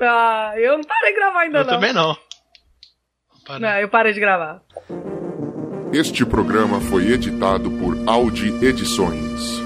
[0.00, 1.72] Ah, eu não parei de gravar ainda Eu não.
[1.72, 2.16] também não.
[3.58, 4.60] Não, eu parei de gravar.
[5.92, 9.65] Este programa foi editado por Audi Edições.